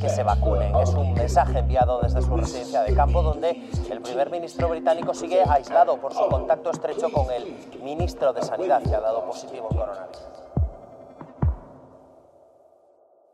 que 0.00 0.08
se 0.08 0.24
vacunen. 0.24 0.74
Es 0.76 0.90
un 0.90 1.14
mensaje 1.14 1.60
enviado 1.60 2.00
desde 2.02 2.20
su 2.20 2.36
residencia 2.36 2.82
de 2.82 2.94
campo 2.94 3.22
donde 3.22 3.70
el 3.90 4.00
primer 4.00 4.30
ministro 4.30 4.68
británico 4.68 5.14
sigue 5.14 5.40
aislado 5.48 6.00
por 6.00 6.12
su 6.12 6.26
contacto 6.28 6.70
estrecho 6.72 7.10
con 7.12 7.26
el 7.30 7.56
ministro 7.82 8.32
de 8.32 8.42
Sanidad 8.42 8.82
que 8.82 8.94
ha 8.94 9.00
dado 9.00 9.24
positivo 9.24 9.68
en 9.70 9.76
coronavirus. 9.76 10.18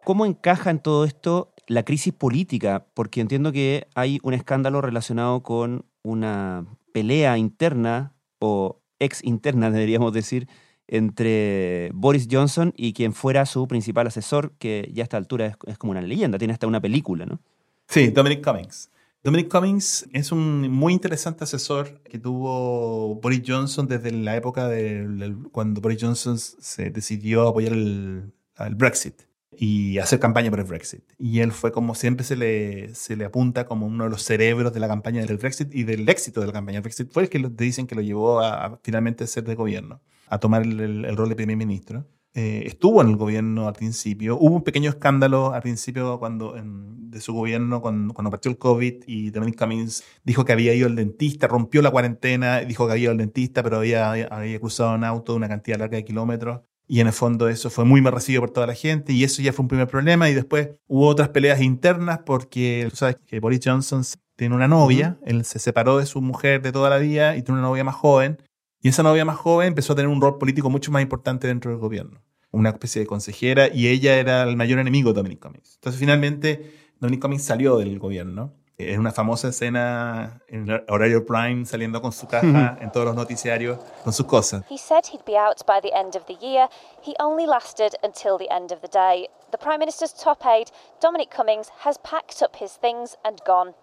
¿Cómo 0.04 0.26
encaja 0.26 0.68
en 0.68 0.80
todo 0.80 1.06
esto 1.06 1.48
la 1.66 1.82
crisis 1.82 2.12
política? 2.12 2.84
Porque 2.92 3.22
entiendo 3.22 3.52
que 3.52 3.88
hay 3.94 4.20
un 4.22 4.34
escándalo 4.34 4.82
relacionado 4.82 5.42
con 5.42 5.86
una 6.02 6.66
pelea 6.94 7.36
interna 7.36 8.14
o 8.38 8.80
ex 9.00 9.22
interna, 9.24 9.70
deberíamos 9.72 10.12
decir, 10.12 10.48
entre 10.86 11.90
Boris 11.92 12.28
Johnson 12.30 12.72
y 12.76 12.92
quien 12.92 13.12
fuera 13.12 13.44
su 13.46 13.66
principal 13.66 14.06
asesor, 14.06 14.52
que 14.58 14.88
ya 14.94 15.02
a 15.02 15.04
esta 15.04 15.16
altura 15.16 15.56
es, 15.66 15.78
como 15.78 15.90
una 15.90 16.00
leyenda, 16.00 16.38
tiene 16.38 16.52
hasta 16.52 16.68
una 16.68 16.80
película, 16.80 17.26
¿no? 17.26 17.40
Sí, 17.88 18.08
Dominic 18.08 18.44
Cummings. 18.44 18.90
Dominic 19.24 19.50
Cummings 19.50 20.06
es 20.12 20.30
un 20.30 20.70
muy 20.70 20.92
interesante 20.92 21.44
asesor 21.44 22.00
que 22.02 22.18
tuvo 22.18 23.16
Boris 23.16 23.42
Johnson 23.44 23.88
desde 23.88 24.12
la 24.12 24.36
época 24.36 24.68
de, 24.68 25.34
cuando 25.50 25.80
Boris 25.80 25.98
Johnson 26.00 26.38
se 26.38 26.90
decidió 26.90 27.48
apoyar 27.48 27.72
el 27.72 28.32
Brexit 28.76 29.22
y 29.58 29.98
hacer 29.98 30.18
campaña 30.20 30.50
por 30.50 30.60
el 30.60 30.66
Brexit. 30.66 31.02
Y 31.18 31.40
él 31.40 31.52
fue 31.52 31.72
como 31.72 31.94
siempre 31.94 32.24
se 32.24 32.36
le, 32.36 32.94
se 32.94 33.16
le 33.16 33.24
apunta 33.24 33.66
como 33.66 33.86
uno 33.86 34.04
de 34.04 34.10
los 34.10 34.22
cerebros 34.22 34.72
de 34.72 34.80
la 34.80 34.88
campaña 34.88 35.24
del 35.24 35.36
Brexit 35.36 35.74
y 35.74 35.84
del 35.84 36.08
éxito 36.08 36.40
de 36.40 36.46
la 36.46 36.52
campaña 36.52 36.76
del 36.76 36.82
Brexit. 36.82 37.10
Fue 37.12 37.24
el 37.24 37.28
que 37.28 37.40
te 37.40 37.64
dicen 37.64 37.86
que 37.86 37.94
lo 37.94 38.02
llevó 38.02 38.40
a, 38.40 38.78
finalmente 38.82 39.26
ser 39.26 39.44
de 39.44 39.54
gobierno, 39.54 40.00
a 40.28 40.38
tomar 40.38 40.62
el, 40.62 41.16
rol 41.16 41.28
de 41.28 41.36
primer 41.36 41.56
ministro. 41.56 42.06
Eh, 42.36 42.64
estuvo 42.66 43.00
en 43.00 43.10
el 43.10 43.16
gobierno 43.16 43.68
al 43.68 43.74
principio. 43.74 44.36
Hubo 44.36 44.56
un 44.56 44.64
pequeño 44.64 44.90
escándalo 44.90 45.52
al 45.54 45.62
principio 45.62 46.18
cuando, 46.18 46.54
de 46.54 47.20
su 47.20 47.32
gobierno 47.32 47.80
cuando, 47.80 48.12
cuando 48.12 48.30
partió 48.30 48.50
el 48.50 48.58
COVID 48.58 49.04
y 49.06 49.30
Dominic 49.30 49.56
Cummings 49.56 50.02
dijo 50.24 50.44
que 50.44 50.52
había 50.52 50.74
ido 50.74 50.88
al 50.88 50.96
dentista, 50.96 51.46
rompió 51.46 51.80
la 51.80 51.92
cuarentena, 51.92 52.60
dijo 52.60 52.86
que 52.86 52.92
había 52.92 53.04
ido 53.04 53.12
al 53.12 53.18
dentista, 53.18 53.62
pero 53.62 53.76
había, 53.76 54.10
había 54.10 54.58
cruzado 54.58 54.96
en 54.96 55.04
auto 55.04 55.36
una 55.36 55.48
cantidad 55.48 55.78
larga 55.78 55.96
de 55.96 56.04
kilómetros 56.04 56.62
y 56.86 57.00
en 57.00 57.06
el 57.06 57.12
fondo 57.12 57.48
eso 57.48 57.70
fue 57.70 57.84
muy 57.84 58.02
mal 58.02 58.12
recibido 58.12 58.42
por 58.42 58.50
toda 58.50 58.66
la 58.66 58.74
gente 58.74 59.12
y 59.12 59.24
eso 59.24 59.40
ya 59.42 59.52
fue 59.52 59.62
un 59.62 59.68
primer 59.68 59.88
problema. 59.88 60.28
Y 60.28 60.34
después 60.34 60.70
hubo 60.86 61.06
otras 61.06 61.30
peleas 61.30 61.60
internas 61.60 62.20
porque 62.26 62.86
tú 62.90 62.96
sabes 62.96 63.16
que 63.26 63.40
Boris 63.40 63.60
Johnson 63.64 64.02
tiene 64.36 64.54
una 64.54 64.68
novia, 64.68 65.18
él 65.24 65.44
se 65.44 65.58
separó 65.58 65.98
de 65.98 66.06
su 66.06 66.20
mujer 66.20 66.60
de 66.60 66.72
toda 66.72 66.90
la 66.90 66.98
vida 66.98 67.36
y 67.36 67.42
tiene 67.42 67.60
una 67.60 67.68
novia 67.68 67.84
más 67.84 67.94
joven. 67.94 68.42
Y 68.82 68.88
esa 68.88 69.02
novia 69.02 69.24
más 69.24 69.36
joven 69.36 69.68
empezó 69.68 69.94
a 69.94 69.96
tener 69.96 70.10
un 70.10 70.20
rol 70.20 70.36
político 70.38 70.68
mucho 70.68 70.92
más 70.92 71.02
importante 71.02 71.46
dentro 71.46 71.70
del 71.70 71.80
gobierno. 71.80 72.22
Una 72.50 72.70
especie 72.70 73.00
de 73.00 73.06
consejera 73.06 73.68
y 73.72 73.88
ella 73.88 74.16
era 74.16 74.42
el 74.42 74.56
mayor 74.56 74.78
enemigo 74.78 75.10
de 75.10 75.16
Dominic 75.16 75.40
Cummings. 75.40 75.76
Entonces 75.76 75.98
finalmente 75.98 76.72
Dominic 77.00 77.22
Cummings 77.22 77.44
salió 77.44 77.78
del 77.78 77.98
gobierno 77.98 78.52
es 78.78 78.98
una 78.98 79.12
famosa 79.12 79.48
escena 79.48 80.40
en 80.48 80.68
el 80.68 80.84
horario 80.88 81.24
prime 81.24 81.64
saliendo 81.64 82.02
con 82.02 82.12
su 82.12 82.26
caja 82.26 82.76
en 82.80 82.90
todos 82.90 83.06
los 83.06 83.14
noticiarios 83.14 83.78
con 84.02 84.12
sus 84.12 84.26
cosas. 84.26 84.64
He 84.68 84.78
said 84.78 85.06
he'd 85.12 85.24
be 85.24 85.36
out 85.36 85.64
by 85.66 85.80
the 85.80 85.94
end 85.96 86.16
of 86.16 86.26
the 86.26 86.36
year. 86.40 86.68
He 87.02 87.14
only 87.20 87.46
lasted 87.46 87.94
until 88.02 88.36
the 88.36 88.50
end 88.50 88.72
of 88.72 88.80
the 88.80 88.88
day. 88.88 89.28
The 89.52 89.58
Prime 89.58 89.78
Minister's 89.78 90.12
top 90.12 90.44
aide, 90.44 90.70
Dominic 91.00 91.30
Cummings, 91.30 91.70
has 91.84 91.98
packed 91.98 92.42
up 92.42 92.56
his 92.56 92.72
things 92.72 93.16
and 93.24 93.40
gone. 93.46 93.74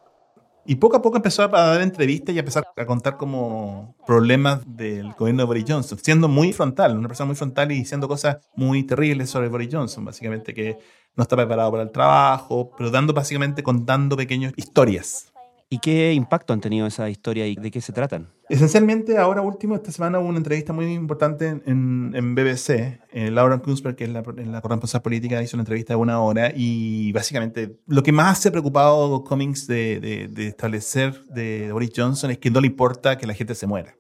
Y 0.66 0.76
poco 0.76 0.98
a 0.98 1.02
poco 1.02 1.18
empezó 1.18 1.44
a 1.44 1.48
dar 1.48 1.82
entrevistas 1.82 2.36
y 2.36 2.38
a 2.38 2.42
empezar 2.42 2.64
a 2.76 2.86
contar 2.86 3.18
como 3.18 3.96
problemas 4.06 4.62
del 4.66 5.14
gobierno 5.14 5.42
de 5.42 5.48
Boris 5.48 5.66
Johnson, 5.68 5.98
siendo 6.02 6.28
muy 6.28 6.54
frontal, 6.54 6.98
una 6.98 7.08
persona 7.08 7.28
muy 7.28 7.36
frontal 7.36 7.72
y 7.72 7.76
diciendo 7.76 8.08
cosas 8.08 8.38
muy 8.56 8.84
terribles 8.84 9.30
sobre 9.30 9.50
Boris 9.50 9.70
Johnson, 9.72 10.06
básicamente 10.06 10.54
que 10.54 10.78
no 11.16 11.24
está 11.24 11.36
preparado 11.36 11.72
para 11.72 11.84
el 11.84 11.92
trabajo, 11.92 12.72
pero 12.78 12.92
dando 12.92 13.14
básicamente 13.14 13.64
contando 13.64 14.16
pequeñas 14.16 14.54
historias. 14.56 15.31
¿Y 15.74 15.80
qué 15.80 16.12
impacto 16.12 16.52
han 16.52 16.60
tenido 16.60 16.86
esa 16.86 17.10
historia 17.10 17.48
y 17.48 17.56
de 17.56 17.72
qué 17.72 17.80
se 17.80 17.94
tratan? 17.94 18.28
Esencialmente, 18.50 19.18
ahora 19.18 19.42
último, 19.42 19.76
esta 19.76 19.90
semana 19.90 20.20
hubo 20.20 20.28
una 20.28 20.40
entrevista 20.40 20.74
muy 20.74 20.92
importante 20.92 21.48
en, 21.48 22.12
en 22.14 22.36
BBC. 22.36 23.00
Eh, 23.14 23.32
Laura 23.32 23.58
Kunzberg, 23.60 23.96
que 23.96 24.04
es 24.04 24.10
la, 24.10 24.22
la 24.22 24.60
corresponsal 24.60 25.02
política, 25.02 25.42
hizo 25.42 25.56
una 25.56 25.62
entrevista 25.62 25.94
de 25.94 25.98
una 25.98 26.20
hora 26.20 26.52
y 26.54 27.14
básicamente 27.14 27.78
lo 27.88 28.04
que 28.04 28.12
más 28.12 28.40
se 28.40 28.50
ha 28.50 28.52
preocupado 28.52 29.24
Cummings 29.24 29.66
de, 29.66 30.28
de, 30.30 30.48
establecer 30.48 31.24
de 31.28 31.72
Boris 31.72 31.92
Johnson 31.96 32.32
es 32.32 32.38
que 32.38 32.52
no 32.52 32.60
le 32.60 32.68
importa 32.68 33.18
que 33.18 33.26
la 33.26 33.34
gente 33.34 33.56
se 33.56 33.66
muera. 33.66 33.96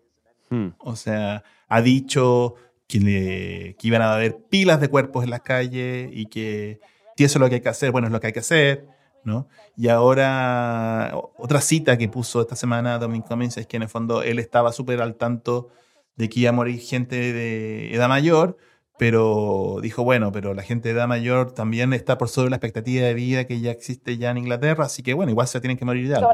Hmm. 0.49 0.71
O 0.77 0.97
sea, 0.97 1.45
ha 1.69 1.81
dicho 1.81 2.55
que, 2.85 2.99
le, 2.99 3.77
que 3.79 3.87
iban 3.87 4.01
a 4.01 4.13
haber 4.13 4.43
pilas 4.49 4.81
de 4.81 4.89
cuerpos 4.89 5.23
en 5.23 5.29
las 5.29 5.39
calles 5.39 6.09
y 6.11 6.25
que 6.25 6.81
si 7.15 7.23
eso 7.23 7.37
es 7.37 7.41
lo 7.41 7.47
que 7.47 7.55
hay 7.55 7.61
que 7.61 7.69
hacer, 7.69 7.91
bueno, 7.91 8.07
es 8.07 8.11
lo 8.11 8.19
que 8.19 8.27
hay 8.27 8.33
que 8.33 8.39
hacer, 8.39 8.87
¿no? 9.23 9.47
Y 9.75 9.89
ahora, 9.89 11.11
otra 11.37 11.61
cita 11.61 11.97
que 11.97 12.07
puso 12.09 12.41
esta 12.41 12.55
semana 12.55 12.99
Dominic 12.99 13.27
Cummings 13.27 13.57
es 13.57 13.67
que 13.67 13.77
en 13.77 13.83
el 13.83 13.89
fondo 13.89 14.23
él 14.23 14.39
estaba 14.39 14.71
súper 14.71 15.01
al 15.01 15.15
tanto 15.15 15.69
de 16.15 16.29
que 16.29 16.41
iba 16.41 16.49
a 16.49 16.53
morir 16.53 16.79
gente 16.79 17.15
de 17.15 17.93
edad 17.93 18.09
mayor, 18.09 18.57
pero 19.01 19.77
dijo, 19.81 20.03
bueno, 20.03 20.31
pero 20.31 20.53
la 20.53 20.61
gente 20.61 20.89
de 20.89 20.93
edad 20.93 21.07
mayor 21.07 21.53
también 21.53 21.91
está 21.91 22.19
por 22.19 22.29
sobre 22.29 22.51
la 22.51 22.57
expectativa 22.57 23.07
de 23.07 23.15
vida 23.15 23.45
que 23.45 23.59
ya 23.59 23.71
existe 23.71 24.19
ya 24.19 24.29
en 24.29 24.37
Inglaterra, 24.37 24.85
así 24.85 25.01
que 25.01 25.15
bueno, 25.15 25.31
igual 25.31 25.47
se 25.47 25.59
tienen 25.59 25.75
que 25.75 25.85
morir 25.85 26.13
algo. 26.13 26.27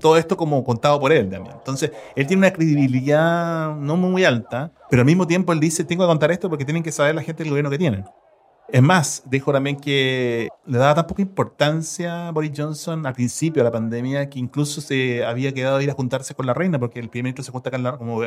Todo 0.00 0.18
esto 0.18 0.36
como 0.36 0.62
contado 0.62 1.00
por 1.00 1.12
él 1.12 1.30
también. 1.30 1.56
Entonces, 1.56 1.92
él 2.14 2.26
tiene 2.26 2.40
una 2.40 2.52
credibilidad 2.52 3.74
no 3.74 3.96
muy 3.96 4.24
alta, 4.26 4.70
pero 4.90 5.00
al 5.00 5.06
mismo 5.06 5.26
tiempo 5.26 5.54
él 5.54 5.60
dice, 5.60 5.82
tengo 5.84 6.04
que 6.04 6.08
contar 6.08 6.30
esto 6.30 6.50
porque 6.50 6.66
tienen 6.66 6.82
que 6.82 6.92
saber 6.92 7.14
la 7.14 7.22
gente 7.22 7.42
del 7.42 7.50
gobierno 7.50 7.70
que 7.70 7.78
tienen. 7.78 8.04
Es 8.72 8.82
más, 8.82 9.24
dijo 9.26 9.52
también 9.52 9.76
que 9.76 10.48
le 10.64 10.78
daba 10.78 10.94
tan 10.94 11.06
poca 11.06 11.22
importancia 11.22 12.28
a 12.28 12.30
Boris 12.30 12.52
Johnson 12.56 13.04
al 13.04 13.14
principio 13.14 13.62
de 13.62 13.64
la 13.64 13.72
pandemia 13.72 14.30
que 14.30 14.38
incluso 14.38 14.80
se 14.80 15.24
había 15.24 15.52
quedado 15.52 15.80
ir 15.80 15.90
a 15.90 15.94
juntarse 15.94 16.34
con 16.34 16.46
la 16.46 16.54
reina, 16.54 16.78
porque 16.78 17.00
el 17.00 17.08
primer 17.08 17.24
ministro 17.24 17.44
se 17.44 17.50
junta 17.50 17.70
con 17.70 17.82
la 17.82 17.96
como 17.96 18.22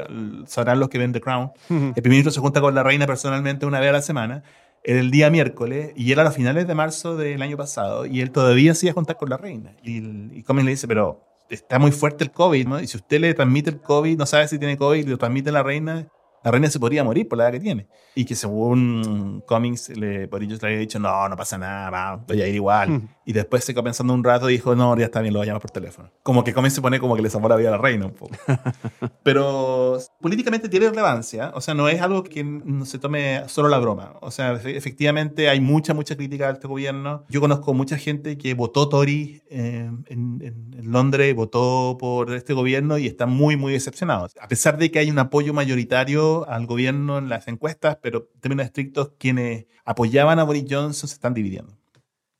sabrán 0.46 0.80
los 0.80 0.90
que 0.90 0.98
ven 0.98 1.14
The 1.14 1.22
Crown, 1.22 1.52
el 1.70 1.94
primer 1.94 2.10
ministro 2.10 2.32
se 2.32 2.42
junta 2.42 2.60
con 2.60 2.76
la 2.76 2.84
reina 2.84 3.08
personalmente 3.08 3.66
una 3.66 3.80
vez 3.80 3.90
a 3.90 3.94
la 3.94 4.02
semana, 4.02 4.44
el 4.84 5.12
día 5.12 5.30
miércoles, 5.30 5.94
y 5.96 6.12
era 6.12 6.28
a 6.28 6.32
finales 6.32 6.68
de 6.68 6.76
marzo 6.76 7.16
del 7.16 7.42
año 7.42 7.56
pasado, 7.56 8.06
y 8.06 8.20
él 8.20 8.32
todavía 8.32 8.76
se 8.76 8.88
iba 8.88 8.92
a 8.92 8.96
juntar 8.96 9.16
con 9.16 9.30
la 9.30 9.38
reina. 9.38 9.76
Y, 9.82 10.00
y 10.38 10.44
Cummings 10.44 10.66
le 10.66 10.72
dice, 10.72 10.88
pero 10.90 11.22
está 11.50 11.80
muy 11.80 11.92
fuerte 11.92 12.26
el 12.26 12.32
COVID, 12.32 12.68
¿no? 12.68 12.82
Y 12.82 12.88
si 12.88 12.98
usted 12.98 13.22
le 13.22 13.34
transmite 13.34 13.70
el 13.70 13.80
COVID, 13.80 14.18
no 14.18 14.26
sabe 14.26 14.48
si 14.50 14.60
tiene 14.60 14.78
COVID, 14.78 15.08
lo 15.08 15.18
transmite 15.18 15.52
a 15.52 15.54
la 15.54 15.64
reina, 15.64 16.08
la 16.44 16.52
reina 16.52 16.70
se 16.70 16.80
podría 16.80 17.04
morir 17.04 17.28
por 17.28 17.38
la 17.38 17.46
edad 17.46 17.54
que 17.54 17.60
tiene. 17.60 17.88
Y 18.16 18.26
que 18.26 18.36
según 18.36 19.44
Cummings, 19.48 19.90
le, 19.90 20.28
por 20.28 20.44
ellos 20.44 20.62
le 20.62 20.68
había 20.68 20.80
dicho, 20.80 21.00
no, 21.00 21.30
no 21.30 21.36
pasa 21.36 21.58
nada, 21.58 21.90
va, 21.90 22.16
voy 22.16 22.42
a 22.42 22.48
ir 22.48 22.56
igual. 22.56 22.90
Hmm. 22.90 23.10
Y 23.26 23.34
después 23.34 23.64
se 23.64 23.74
quedó 23.74 23.84
pensando 23.84 24.14
un 24.14 24.24
rato 24.24 24.50
y 24.50 24.54
dijo, 24.54 24.76
no, 24.76 24.98
ya 24.98 25.06
está 25.06 25.22
bien, 25.22 25.34
lo 25.34 25.40
voy 25.40 25.46
a 25.46 25.48
llamar 25.48 25.62
por 25.62 25.72
teléfono. 25.72 26.12
Como 26.22 26.44
que 26.44 26.54
Cummings 26.54 26.74
se 26.74 26.82
pone 26.82 27.00
como 27.00 27.16
que 27.16 27.22
le 27.22 27.30
salvó 27.30 27.48
la 27.48 27.56
vida 27.56 27.70
a 27.70 27.72
la 27.72 27.78
reina 27.78 28.06
un 28.06 28.14
poco. 28.14 28.36
Pero 29.24 29.98
políticamente 30.22 30.70
tiene 30.70 30.90
relevancia, 30.90 31.52
o 31.56 31.62
sea, 31.62 31.74
no 31.74 31.88
es 31.88 32.02
algo 32.02 32.24
que 32.24 32.44
no 32.44 32.86
se 32.86 33.00
tome 33.00 33.44
solo 33.48 33.70
la 33.70 33.80
broma. 33.80 34.16
O 34.22 34.30
sea, 34.30 34.54
efectivamente 34.54 35.50
hay 35.50 35.62
mucha, 35.62 35.94
mucha 35.94 36.16
crítica 36.16 36.50
a 36.50 36.52
este 36.52 36.68
gobierno. 36.68 37.24
Yo 37.30 37.40
conozco 37.40 37.74
mucha 37.74 37.98
gente 37.98 38.38
que 38.38 38.54
votó 38.54 38.90
Tory 38.90 39.42
eh, 39.50 39.90
en, 40.08 40.42
en, 40.42 40.74
en 40.78 40.92
Londres, 40.92 41.34
votó 41.36 41.98
por 42.00 42.34
este 42.34 42.54
gobierno 42.54 42.98
y 42.98 43.08
están 43.08 43.30
muy, 43.30 43.56
muy 43.56 43.74
decepcionados. 43.74 44.34
A 44.42 44.48
pesar 44.48 44.78
de 44.78 44.92
que 44.92 45.00
hay 45.00 45.10
un 45.10 45.20
apoyo 45.20 45.54
mayoritario 45.54 46.33
al 46.48 46.66
gobierno 46.66 47.18
en 47.18 47.30
las 47.30 47.48
encuestas, 47.48 47.98
pero 48.02 48.30
en 48.34 48.40
términos 48.42 48.66
estrictos, 48.66 49.12
quienes 49.18 49.66
apoyaban 49.86 50.40
a 50.40 50.44
Boris 50.44 50.66
Johnson 50.70 51.08
se 51.08 51.16
están 51.16 51.34
dividiendo. 51.34 51.78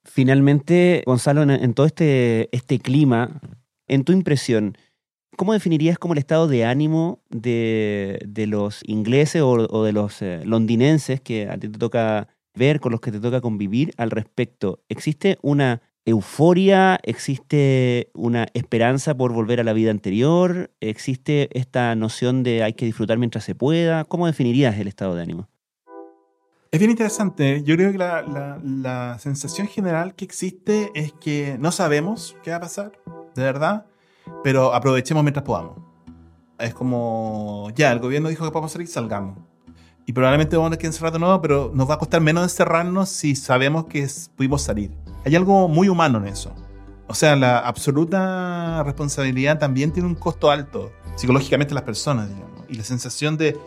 Finalmente, 0.06 1.04
Gonzalo, 1.06 1.44
en, 1.44 1.74
todo 1.74 1.86
este, 1.86 2.50
este 2.56 2.80
clima, 2.80 3.40
en 3.88 4.04
tu 4.04 4.12
impresión, 4.12 4.78
¿cómo 5.38 5.54
definirías 5.54 5.98
como 5.98 6.14
el 6.14 6.20
estado 6.20 6.48
de 6.48 6.66
ánimo 6.66 7.22
de, 7.30 8.20
los 8.48 8.82
ingleses 8.86 9.42
o, 9.42 9.84
de 9.84 9.94
los 9.94 10.22
eh, 10.22 10.42
londinenses 10.46 11.22
que 11.22 11.48
a 11.50 11.58
ti 11.58 11.70
te 11.70 11.80
toca 11.80 12.28
ver, 12.54 12.80
con 12.80 12.92
los 12.92 13.00
que 13.00 13.12
te 13.12 13.20
toca 13.22 13.40
convivir 13.40 13.94
al 13.98 14.12
respecto? 14.12 14.84
¿Existe 14.90 15.38
una 15.42 15.82
euforia, 16.06 17.00
existe 17.04 18.10
una 18.14 18.48
esperanza 18.54 19.16
por 19.16 19.34
volver 19.34 19.60
a 19.60 19.64
la 19.64 19.74
vida 19.74 19.92
anterior, 19.92 20.72
existe 20.82 21.50
esta 21.58 21.96
noción 21.96 22.44
de 22.44 22.64
hay 22.64 22.74
que 22.74 22.86
disfrutar 22.86 23.18
mientras 23.18 23.44
se 23.44 23.56
pueda. 23.56 24.04
¿Cómo 24.04 24.28
definirías 24.28 24.78
el 24.78 24.88
estado 24.88 25.16
de 25.16 25.24
ánimo? 25.24 25.48
Es 26.72 26.80
bien 26.80 26.90
interesante. 26.90 27.62
Yo 27.64 27.76
creo 27.76 27.92
que 27.92 28.00
la, 28.00 29.18
sensación 29.20 29.68
general 29.68 30.16
que 30.16 30.26
existe 30.26 30.90
es 30.96 31.14
que 31.14 31.56
no 31.60 31.72
sabemos 31.72 32.36
qué 32.42 32.50
va 32.50 32.58
a 32.58 32.62
pasar, 32.62 32.94
de 33.36 33.44
verdad. 33.44 33.86
pero 34.44 34.74
aprovechemos 34.74 35.24
mientras 35.24 35.46
podamos. 35.46 35.78
Es 36.58 36.74
como, 36.74 37.70
ya, 37.76 37.92
el 37.92 38.00
gobierno 38.00 38.30
dijo 38.30 38.44
que 38.44 38.52
podemos 38.52 38.72
salir, 38.72 38.88
salgamos. 38.88 39.38
Y 40.06 40.14
probablemente 40.14 40.58
vamos 40.58 40.68
a 40.68 40.70
tener 40.72 40.82
que 40.82 40.88
encerrar 40.88 41.14
de 41.14 41.20
nuevo, 41.20 41.42
pero 41.42 41.72
nos 41.74 41.90
va 41.90 41.96
a 41.96 41.98
costar 41.98 42.22
menos 42.22 42.44
encerrarnos 42.44 43.10
si 43.10 43.36
sabemos 43.36 43.86
que 43.86 44.08
pudimos 44.36 44.62
salir. 44.62 44.92
Hay 45.26 45.36
algo 45.36 45.70
muy 45.70 45.88
humano 45.88 46.18
en 46.18 46.28
eso. 46.28 46.54
O 47.08 47.14
sea, 47.14 47.36
la 47.36 47.60
absoluta 47.60 48.84
responsabilidad 48.84 49.60
también 49.60 49.92
tiene 49.92 50.08
un 50.08 50.16
costo 50.16 50.52
alto, 50.52 50.92
psicológicamente 51.16 51.74
las 51.74 51.84
personas, 51.84 52.30
digamos. 52.30 52.66
Y 52.70 52.76
la 52.76 52.84
sensación 52.84 53.38
de, 53.38 53.58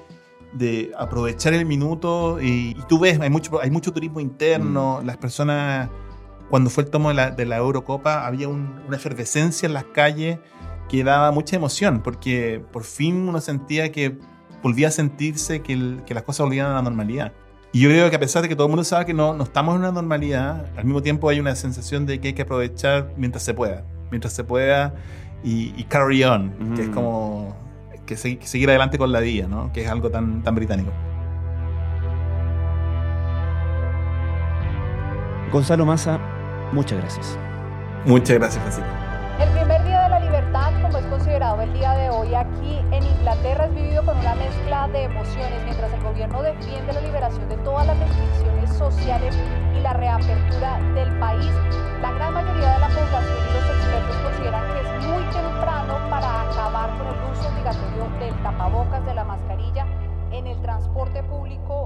de 0.53 0.93
aprovechar 0.99 1.55
el 1.55 1.65
minuto, 1.65 2.39
y, 2.41 2.75
tú 2.89 2.99
ves, 2.99 3.21
hay 3.21 3.31
mucho, 3.31 3.61
hay 3.61 3.71
mucho 3.71 3.93
turismo 3.93 4.21
interno, 4.21 5.01
las 5.05 5.17
personas, 5.17 5.89
cuando 6.51 6.71
fue 6.71 6.85
el 6.85 6.91
tomo 6.91 7.09
de 7.09 7.15
la, 7.15 7.31
de 7.31 7.47
la 7.47 7.57
Eurocopa, 7.57 8.27
había 8.27 8.49
una 8.49 8.97
efervescencia 8.97 9.67
en 9.67 9.75
las 9.75 9.85
calles 9.85 10.39
que 10.89 11.05
daba 11.05 11.31
mucha 11.31 11.57
emoción, 11.57 12.03
porque 12.03 12.63
por 12.73 12.85
fin 12.85 13.29
uno 13.29 13.41
sentía 13.41 13.91
que 13.91 14.19
volvía 14.63 14.89
a 14.89 14.91
sentirse 14.91 15.61
que, 15.61 15.99
que 16.07 16.15
las 16.15 16.23
cosas 16.23 16.45
volvían 16.45 16.67
a 16.67 16.75
la 16.75 16.83
normalidad. 16.83 17.33
Y 17.73 17.81
yo 17.81 17.91
creo 17.91 18.09
que 18.09 18.17
a 18.17 18.21
pesar 18.21 18.43
de 18.43 18.49
que 18.49 18.57
todo 18.57 18.67
el 18.67 18.71
mundo 18.71 18.85
sabe 18.85 19.05
que 19.05 19.15
no, 19.15 19.35
no 19.35 19.45
estamos 19.45 19.75
en 19.75 19.81
una 19.81 19.93
normalidad, 19.93 20.67
al 20.77 20.85
mismo 20.85 21.03
tiempo 21.03 21.29
hay 21.29 21.41
una 21.41 21.55
sensación 21.55 22.07
de 22.07 22.21
que 22.21 22.29
hay 22.29 22.35
que 22.35 22.43
aprovechar 22.43 23.13
mientras 23.17 23.43
se 23.43 23.53
pueda, 23.53 23.85
mientras 24.11 24.33
se 24.33 24.45
pueda 24.45 24.95
y, 25.45 25.85
carry 25.85 26.25
on, 26.25 26.75
que 26.75 26.83
es 26.83 26.89
como 26.89 27.55
que, 28.07 28.17
seguir 28.17 28.69
adelante 28.71 28.99
con 28.99 29.13
la 29.13 29.21
vida, 29.21 29.47
¿no? 29.47 29.73
que 29.73 29.85
es 29.85 29.91
algo 29.91 30.11
tan, 30.11 30.43
tan 30.43 30.55
británico. 30.55 30.91
Gonzalo 35.53 35.85
Massa, 35.85 36.19
muchas 36.73 36.99
gracias. 36.99 37.39
Muchas 38.05 38.39
gracias, 38.39 38.63
Francisco. 38.63 39.06
Día 41.77 41.93
de 41.93 42.11
hoy 42.11 42.35
aquí 42.35 42.79
en 42.91 43.03
Inglaterra, 43.03 43.67
es 43.67 43.75
vivido 43.75 44.03
con 44.05 44.17
una 44.17 44.35
mezcla 44.35 44.89
de 44.89 45.05
emociones, 45.05 45.63
mientras 45.65 45.93
el 45.93 46.03
gobierno 46.03 46.43
defiende 46.43 46.93
la 46.93 47.01
liberación 47.03 47.49
de 47.49 47.57
todas 47.59 47.87
las 47.87 47.99
restricciones 47.99 48.71
sociales 48.71 49.37
y 49.77 49.81
la 49.81 49.93
reapertura 49.93 50.79
del 50.95 51.19
país. 51.19 51.51
La 52.01 52.13
gran 52.13 52.33
mayoría 52.33 52.75
de 52.75 52.79
la 52.81 52.89
población 52.89 53.39
y 53.39 53.53
los 53.53 53.65
expertos 53.77 54.17
consideran 54.17 54.63
que 54.73 54.81
es 54.81 55.07
muy 55.07 55.23
temprano 55.25 55.95
para 56.09 56.43
acabar 56.51 56.91
con 56.97 57.07
el 57.09 57.33
uso 57.33 57.49
obligatorio 57.49 58.09
del 58.21 58.43
tapabocas, 58.43 59.05
de 59.05 59.15
la 59.15 59.25
mascarilla 59.25 59.87
en 60.33 60.47
el 60.47 60.61
transporte 60.63 61.23
público 61.25 61.86